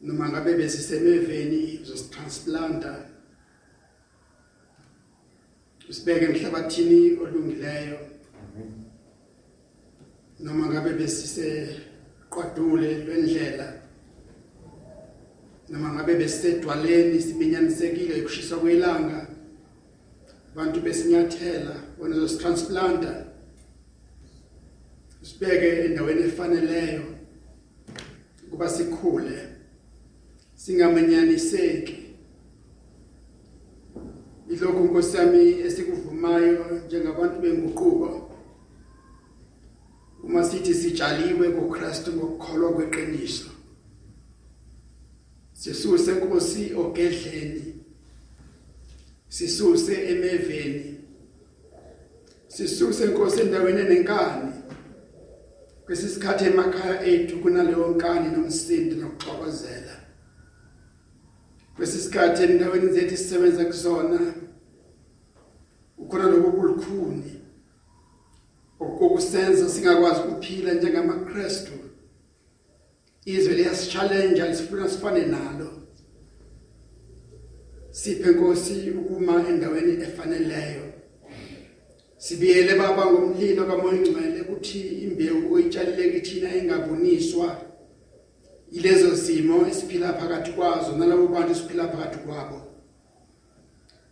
noma 0.01 0.29
ngabe 0.29 0.53
besisemeveni 0.59 1.79
uzositransplanter. 1.83 2.99
Usibeke 5.89 6.25
emhlabathini 6.25 7.19
olungileyo 7.21 7.99
noma 10.39 10.65
ngabe 10.69 10.93
besise 10.93 11.47
qwadule 12.29 13.03
lwendlela. 13.05 13.76
Noma 15.69 15.93
ngabe 15.93 16.15
besisedwaleni 16.15 17.21
sibinyanisekile 17.21 18.21
ukushisa 18.21 18.55
kwelanga. 18.57 19.27
Abantu 20.53 20.81
besinyathela 20.81 21.75
wena 21.99 22.15
uzositransplanter 22.15 23.25
sibeke 25.21 25.69
endaweni 25.85 26.21
efaneleyo 26.21 27.03
kuba 28.49 28.69
sikhule 28.69 29.47
singamanyaniseki. 30.55 32.03
Ilokhu 34.49 34.83
Nkosi 34.83 35.17
yami 35.17 35.59
esikuvumayo 35.59 36.81
njengabantu 36.85 37.39
benguquko. 37.41 38.31
Uma 40.23 40.43
sithi 40.43 40.73
sitshaliwe 40.73 41.49
kuKristu 41.49 42.13
ngokukholwa 42.13 42.73
kweqiniso. 42.73 43.56
Sisuse 45.57 46.11
Nkosi 46.11 46.73
ogedleni. 46.73 47.73
Sisuse 49.27 49.93
emeveni. 49.93 50.99
Sisuse 52.47 53.05
Nkosi 53.05 53.41
endaweni 53.41 53.81
enenkani. 53.81 54.53
Kwesisikhathi 55.85 56.45
emakhaya 56.45 57.05
ethu 57.05 57.39
kunaleyo 57.39 57.87
nkani 57.87 58.29
nomsindo 58.29 58.95
nokuxokozela. 58.95 59.95
Kwesisikhathi 61.75 62.43
endaweni 62.43 62.93
zethu 62.93 63.17
sisebenza 63.17 63.65
kuzona 63.65 64.33
ukhona 65.97 66.23
lokho 66.23 66.51
kulukhuni 66.51 67.41
okusenza 68.79 69.69
singakwazi 69.69 70.21
ukuphila 70.21 70.73
njengamaKristu. 70.73 71.86
Izwe 73.27 73.53
liyasichallenge 73.53 74.47
lisifuna 74.47 74.89
sifane 74.89 75.25
nalo. 75.25 75.69
Siphe 77.91 78.31
Nkosi 78.31 78.89
ukuma 78.89 79.49
endaweni 79.49 80.03
efaneleyo. 80.03 80.83
Sibiyele 82.17 82.75
baba 82.75 83.05
ngomlilo 83.11 83.65
kamoya 83.65 83.93
ngcwele 84.01 84.41
ukuthi 84.41 84.79
imbewu 84.79 85.53
oyitshalile 85.53 86.11
kithina 86.11 86.55
ingaboniswa 86.55 87.61
ilezo 88.71 89.15
zimo 89.15 89.67
esiphila 89.67 90.13
phakathi 90.13 90.51
kwazo 90.51 90.97
nalabo 90.97 91.27
bantu 91.27 91.55
siphila 91.55 91.87
phakathi 91.87 92.17
kwabo. 92.17 92.61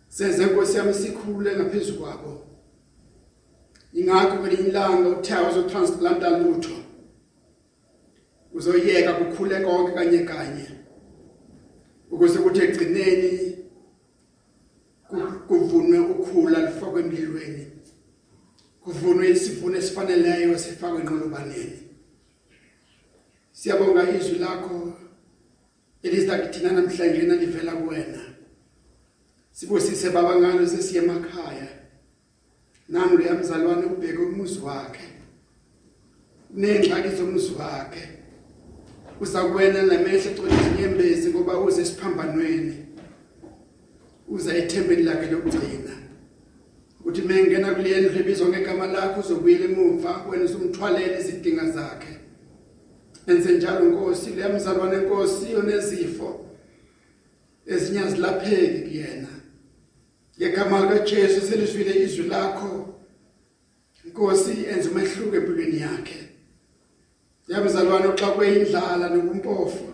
Senze 0.08 0.44
Nkosi 0.46 0.76
yami 0.76 0.94
sikhule 0.94 1.56
ngaphezulu 1.56 1.98
kwabo. 1.98 2.46
Ingakho 3.94 4.36
kwelinye 4.38 4.68
ilanga 4.68 5.08
uthayo 5.08 5.50
uzotransplanter 5.50 6.40
lutho. 6.40 6.85
Uzoyeka 8.56 9.12
kukhule 9.18 9.60
konke 9.60 9.92
kanye 9.92 10.18
kanye. 10.18 10.66
Ukuze 12.10 12.38
kuthi 12.38 12.60
egcineni 12.60 13.32
kuvunwe 15.48 15.98
ukhula 15.98 16.58
lifakwe 16.66 17.00
emlilweni. 17.02 17.66
Kuvunwe 18.84 19.30
isivuno 19.30 19.76
esifaneleyo 19.78 20.58
sifakwe 20.58 21.00
enqolobaneni 21.00 21.86
siyabonga 23.56 24.10
izwi 24.10 24.38
lakho 24.38 24.92
elizakithina 26.02 26.72
namhlanje 26.72 27.22
nalivela 27.22 27.72
kuwena. 27.72 28.22
Sibusise 29.52 30.10
baba 30.10 30.36
ngalo 30.36 30.66
sesiye 30.66 31.02
emakhaya. 31.02 31.68
Nangu 32.88 33.16
leyamzalwane 33.16 33.86
ubheke 33.86 34.18
umuzi 34.18 34.58
wakhe. 34.58 35.08
Nengxaki 36.50 37.16
zomuzi 37.16 37.52
wakhe. 37.58 38.04
Uzakwena 39.20 39.82
namehlo 39.82 40.30
egcwele 40.30 40.54
izinyembezi 40.60 41.30
ngoba 41.30 41.60
uze 41.60 41.84
siphambanweni 41.84 42.86
uza 44.28 44.56
ethembeni 44.56 45.02
lakhe 45.02 45.30
lokugcina. 45.30 45.94
Ukuthi 47.00 47.22
mengena 47.22 47.74
kulendlu 47.74 48.18
ebizwa 48.20 48.48
ngegama 48.48 48.86
lakho 48.86 49.20
uzobuyela 49.20 49.64
emuva 49.64 50.24
wena 50.28 50.44
usumthwalele 50.44 51.20
izidinga 51.20 51.70
zakhe. 51.70 52.14
Enze 53.26 53.52
njalo 53.52 53.84
Nkosi 53.84 54.30
leyamzalwane 54.30 54.96
Nkosi 54.96 55.54
onezifo 55.54 56.46
ezinye 57.66 58.00
azilapheki 58.00 58.80
kuyena. 58.80 59.28
Ngegama 60.38 60.80
lika 60.80 60.98
Jesu 60.98 61.40
selizwile 61.40 62.02
izwi 62.02 62.28
lakho. 62.28 62.94
Nkosi 64.04 64.66
enze 64.70 64.88
umehluko 64.88 65.36
empilweni 65.36 65.80
yakhe. 65.80 66.25
Yamzalwane 67.48 68.16
xa 68.18 68.28
kweyindlala 68.30 69.08
nobumpofu 69.08 69.86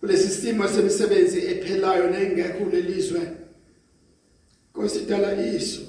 kulesi 0.00 0.28
simo 0.28 0.68
semisebenzi 0.68 1.38
ephelayo 1.52 2.10
nengekho 2.10 2.64
lelizwe 2.72 3.42
Nkosi 4.74 5.00
dala 5.06 5.36
isu 5.36 5.82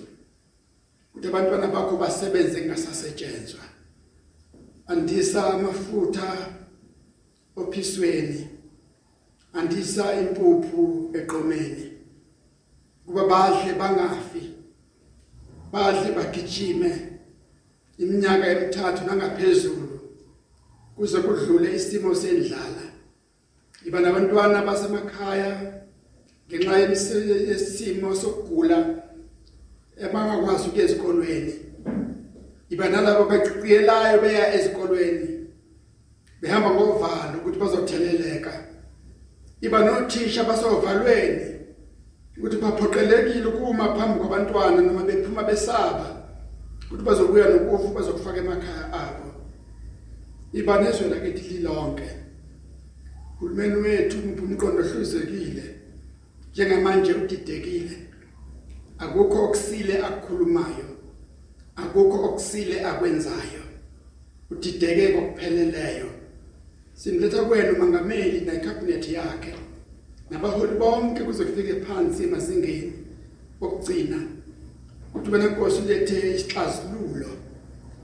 ukuthi 1.12 1.28
abantwana 1.28 1.68
bakho 1.68 1.98
basebenze 1.98 2.66
ngasasetshenzwa 2.66 3.64
andisa 4.88 5.54
amafutha 5.54 6.28
ophisweni 7.56 8.48
andisa 9.54 10.14
impuphu 10.22 11.12
eqomeni. 11.20 11.92
Kuba 13.06 13.28
badle 13.28 13.74
bangafi 13.74 14.44
badle 15.72 16.12
bagijime 16.16 16.92
iminyaka 17.98 18.48
emithathu 18.48 19.06
nangaphezulu. 19.06 19.93
Kuze 20.96 21.20
kudlule 21.22 21.76
isimo 21.76 22.16
sendlala. 22.16 22.84
Iba 23.86 24.00
nabantwana 24.00 24.62
basemakhaya 24.62 25.84
ngenxa 26.48 26.80
yesimo 27.50 28.16
sokugula 28.16 28.78
ebangakwazi 29.98 30.68
ukuya 30.68 30.84
ezikolweni. 30.86 31.54
Iba 32.70 32.90
nalabo 32.90 33.26
baqhiyelayo 33.26 34.22
beya 34.22 34.54
ezikolweni 34.54 35.50
behamba 36.42 36.70
ngovalo 36.70 37.38
ukuthi 37.40 37.60
bazotheleleka. 37.60 38.54
Iba 39.62 39.80
nothisha 39.80 40.44
basovalweni 40.44 41.54
ukuthi 42.38 42.58
baphoqelekile 42.58 43.46
ukuma 43.46 43.96
phambi 43.96 44.20
kwabantwana 44.20 44.82
noma 44.82 45.04
bephuma 45.04 45.44
besaba 45.44 46.24
ukuthi 46.86 47.04
bazobuya 47.04 47.50
nokufu 47.50 47.88
bazokufaka 47.94 48.38
emakhaya 48.38 48.94
abo. 48.94 49.33
Iba 50.54 50.82
nezwe 50.82 51.08
lakithi 51.08 51.54
lilonke 51.54 52.10
uhulumeni 53.38 53.76
wethu 53.76 54.18
umphumqondo 54.20 54.82
ohluzekile 54.84 55.66
njengamanje 56.54 57.14
udidekile. 57.14 57.98
Akukho 58.98 59.46
okusile 59.46 59.98
akukhulumayo 60.08 60.90
akukho 61.76 62.18
okusile 62.28 62.86
akwenzayo. 62.86 63.64
Udideke 64.52 65.08
kokupheleleyo 65.14 66.10
simletha 66.94 67.44
kwena 67.44 67.72
umangameli 67.72 68.42
necabinet 68.42 69.10
yakhe 69.10 69.54
nabaholi 70.30 70.78
bonke 70.78 71.24
kuze 71.24 71.46
kufike 71.46 71.74
phansi 71.74 72.24
emazingeni 72.24 72.94
okugcina 73.62 74.20
ukuthi 75.10 75.32
wena 75.32 75.48
Nkosi 75.48 75.82
ulethe 75.82 76.36
isixazululo 76.36 77.30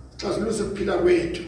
isixazululo 0.10 0.54
sokuphila 0.54 0.98
kwethu. 0.98 1.44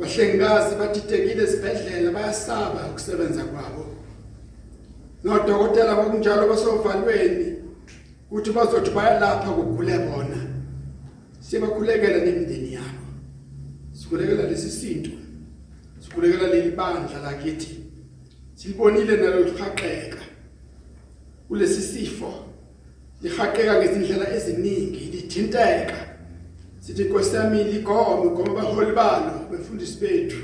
Abahlengikazi 0.00 0.76
badidekile 0.76 1.42
esibhedlela 1.44 2.10
bayasaba 2.10 2.88
ukusebenza 2.90 3.44
kwabo. 3.44 3.84
Nodokotela 5.24 5.94
bokunjalo 5.94 6.48
basovalweni 6.48 7.56
ukuthi 8.30 8.50
bazothi 8.52 8.90
bayalapha 8.90 9.50
kugule 9.50 9.98
bona. 9.98 10.40
Siyabakhulekela 11.40 12.24
nemindeni 12.24 12.72
yabo. 12.72 13.06
Sikhulekela 13.92 14.42
lesi 14.42 14.70
sinto 14.70 15.10
sikhulekela 15.98 16.48
leli 16.48 16.70
bandla 16.70 17.20
lakithi. 17.22 17.76
Silibonile 18.54 19.16
nalo 19.16 19.44
lihaqeka 19.44 20.22
kulesi 21.48 21.82
sifo 21.82 22.32
lihaqeka 23.22 23.78
ngezindlela 23.78 24.34
eziningi 24.34 25.00
lithinteka. 25.12 26.09
Sithi 26.80 27.04
Nkosi 27.04 27.36
yami 27.36 27.64
ligome 27.64 28.30
ngoba 28.30 28.52
baholi 28.54 28.92
balo 28.92 29.46
befundisi 29.50 30.00
bethu 30.00 30.42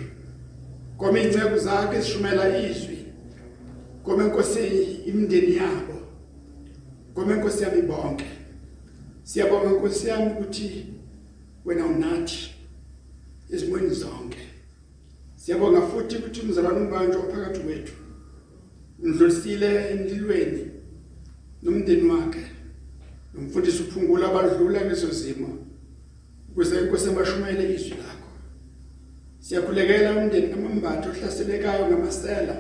goma 0.99 1.21
ingcebo 1.21 1.59
zakhe 1.59 2.01
zishumela 2.01 2.59
izwi. 2.59 2.99
Goma 4.05 4.25
Nkosi 4.25 4.61
imindeni 5.07 5.57
yabo. 5.57 5.97
Goma 7.15 7.35
Nkosi 7.37 7.63
yami 7.63 7.83
bonke. 7.83 8.25
Siyabonga 9.23 9.71
Nkosi 9.71 10.09
yami 10.09 10.33
ukuthi 10.33 10.87
wena 11.65 11.87
unathi 11.87 12.55
ezimweni 13.51 13.95
zonke. 13.95 14.39
Siyabonga 15.37 15.81
futhi 15.83 16.17
ukuthi 16.17 16.41
umzalwane 16.41 16.81
umbanjwa 16.81 17.23
ophakathi 17.23 17.61
kwethu 17.61 17.93
undlulisile 19.03 19.91
emlilweni 19.91 20.71
nomndeni 21.63 22.11
wakhe 22.11 22.45
nomfundisi 23.35 23.83
uphungula 23.83 24.29
abadlula 24.29 24.81
kulezo 24.81 25.11
zimo. 25.11 25.66
Ukuze 26.57 26.81
inkosi 26.81 27.09
emashumele 27.09 27.75
izwi 27.75 27.91
lakho. 27.91 28.31
Siyakhulekela 29.41 30.11
umndeni 30.17 30.49
kamambatho 30.49 31.11
ohlaselekayo 31.11 31.87
ngamasela. 31.87 32.57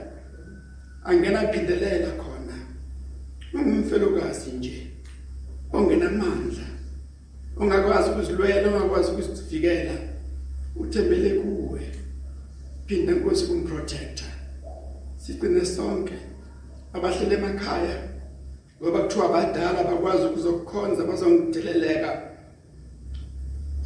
Angena 1.04 1.48
phindelela 1.48 2.10
khona. 2.20 2.56
Ungumfelokazi 3.54 4.50
nje 4.50 4.86
ongenamandla 5.72 6.66
ongakwazi 7.56 8.10
ukuzilwela 8.10 8.68
ongakwazi 8.68 9.10
ukuzivikela. 9.10 9.94
Uthembele 10.76 11.30
kuwe. 11.40 11.80
Phinda 12.86 13.12
inkosi 13.12 13.46
kumprotector. 13.46 14.28
Sigcine 15.16 15.64
sonke 15.64 16.14
abahlele 16.92 17.34
emakhaya 17.34 17.96
ngoba 18.82 19.02
kuthiwa 19.02 19.26
abadala 19.26 19.84
bakwazi 19.84 20.24
ukuzokukhonza 20.26 21.04
bazongitheleleka. 21.04 22.35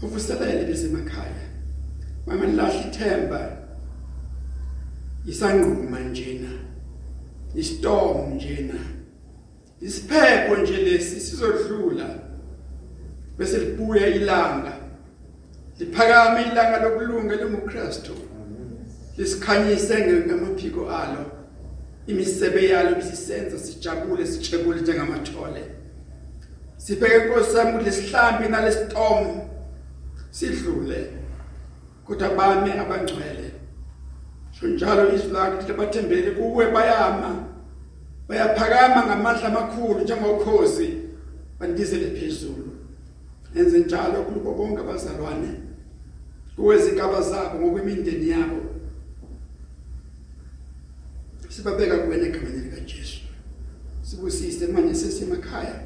Uvuselele 0.02 0.64
besemakhaya 0.64 1.50
mama 2.26 2.46
lahle 2.46 2.80
ithemba. 2.88 3.56
Isanquma 5.26 6.00
njena 6.00 6.50
istorm 7.54 8.34
njena. 8.34 8.80
Isiphepho 9.80 10.56
nje 10.56 10.76
lesi 10.76 11.20
sizodlula. 11.20 12.14
Bese 13.38 13.58
libuya 13.58 14.06
ilanga. 14.06 14.72
Liphakame 15.78 16.42
ilanga 16.42 16.78
lokulunga 16.78 17.36
linguKristu 17.36 18.12
lisikhanyise 19.18 20.06
ngamaphiko 20.26 20.90
alo. 20.90 21.24
Imisebe 22.06 22.68
yalo 22.68 22.96
bisisenza 22.96 23.58
sijabule 23.58 24.26
sijebule 24.26 24.80
njengamathole. 24.80 25.64
Sibheke 26.76 27.16
inkosi 27.16 27.56
yami 27.56 27.78
kulesihlambi 27.78 28.48
nalestorm 28.48 29.49
sidlule 30.30 31.10
kodwa 32.06 32.30
bami 32.30 32.70
abangcwele. 32.70 33.50
So 34.60 34.66
njalo 34.66 35.14
izwi 35.14 35.30
lakhe 35.32 35.56
lithi 35.56 35.72
bathembele 35.72 36.30
kuwe 36.30 36.70
bayama 36.70 37.44
bayaphakama 38.28 39.06
ngamandla 39.06 39.48
amakhulu 39.48 40.00
njengokhozi 40.00 40.98
bandizele 41.58 42.10
phezulu. 42.10 42.70
Enze 43.54 43.78
njalo 43.78 44.22
kubo 44.22 44.54
bonke 44.54 44.80
abazalwane 44.80 45.48
kuwezigaba 46.56 47.22
zabo 47.22 47.58
ngokwemindeni 47.58 48.28
yabo. 48.28 48.60
Sibabeka 51.48 51.98
kuwena 51.98 52.26
egameni 52.26 52.58
lika 52.58 52.80
Jesu 52.80 53.20
sibusise 54.02 54.66
manje 54.66 54.94
sesemakhaya 54.94 55.80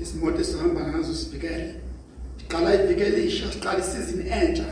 isimoto 0.00 0.40
esihamba 0.40 0.80
ngazo 0.88 1.14
sibhekele. 1.14 1.85
Siqala 2.46 2.74
ivikele 2.74 3.26
isha 3.26 3.52
siqala 3.52 3.78
isizini 3.78 4.30
entsha 4.30 4.66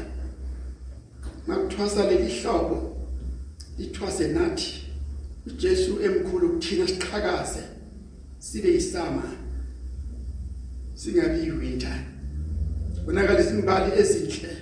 makuthwasa 1.46 2.10
leli 2.10 2.30
hlobo 2.40 2.96
lithwase 3.78 4.28
nathi 4.28 4.86
uJesu 5.46 6.02
emkhulu 6.02 6.48
kuthina 6.48 6.86
siqhakaze 6.88 7.62
sibe 8.38 8.74
isama 8.74 9.22
singabi 10.94 11.50
winter 11.50 11.98
bonakala 13.06 13.40
isimbali 13.40 14.00
ezinhle 14.00 14.56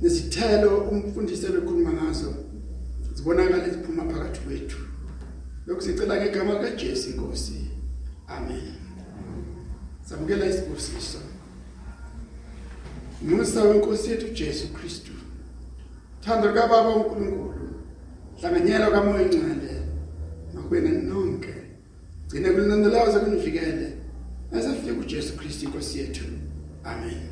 nesithelo 0.00 0.76
umfundisi 0.76 1.46
ebekhuluma 1.46 1.92
ngazo 1.92 2.34
zibonakala 3.14 3.68
ziphuma 3.68 4.04
phakathi 4.10 4.40
kwethu. 4.40 4.78
Lokhu 5.66 5.82
sicela 5.82 6.16
ngegama 6.16 6.52
likaJesu 6.52 7.10
inkosi 7.10 7.58
amen. 8.26 8.74
Samukela 10.08 10.46
isibusiso. 10.46 11.27
Musa 13.22 13.62
wenkosi 13.62 14.10
yethu 14.10 14.34
Jesu 14.34 14.68
Kristu. 14.72 15.12
Thando 16.20 16.52
kaBaba 16.52 16.88
uNkulunkulu 16.88 17.70
hlanganyela 18.40 18.90
kaMoya 18.90 19.22
oNcane 19.22 19.82
makwena 20.54 20.90
nonke. 20.90 21.54
Gcina 22.28 22.52
kulinandelaza 22.52 23.20
kunivikele 23.20 23.92
asafika 24.52 24.92
uJesu 25.00 25.36
Kristu 25.36 25.64
inkosi 25.64 25.98
yethu. 25.98 26.24
Amen. 26.84 27.27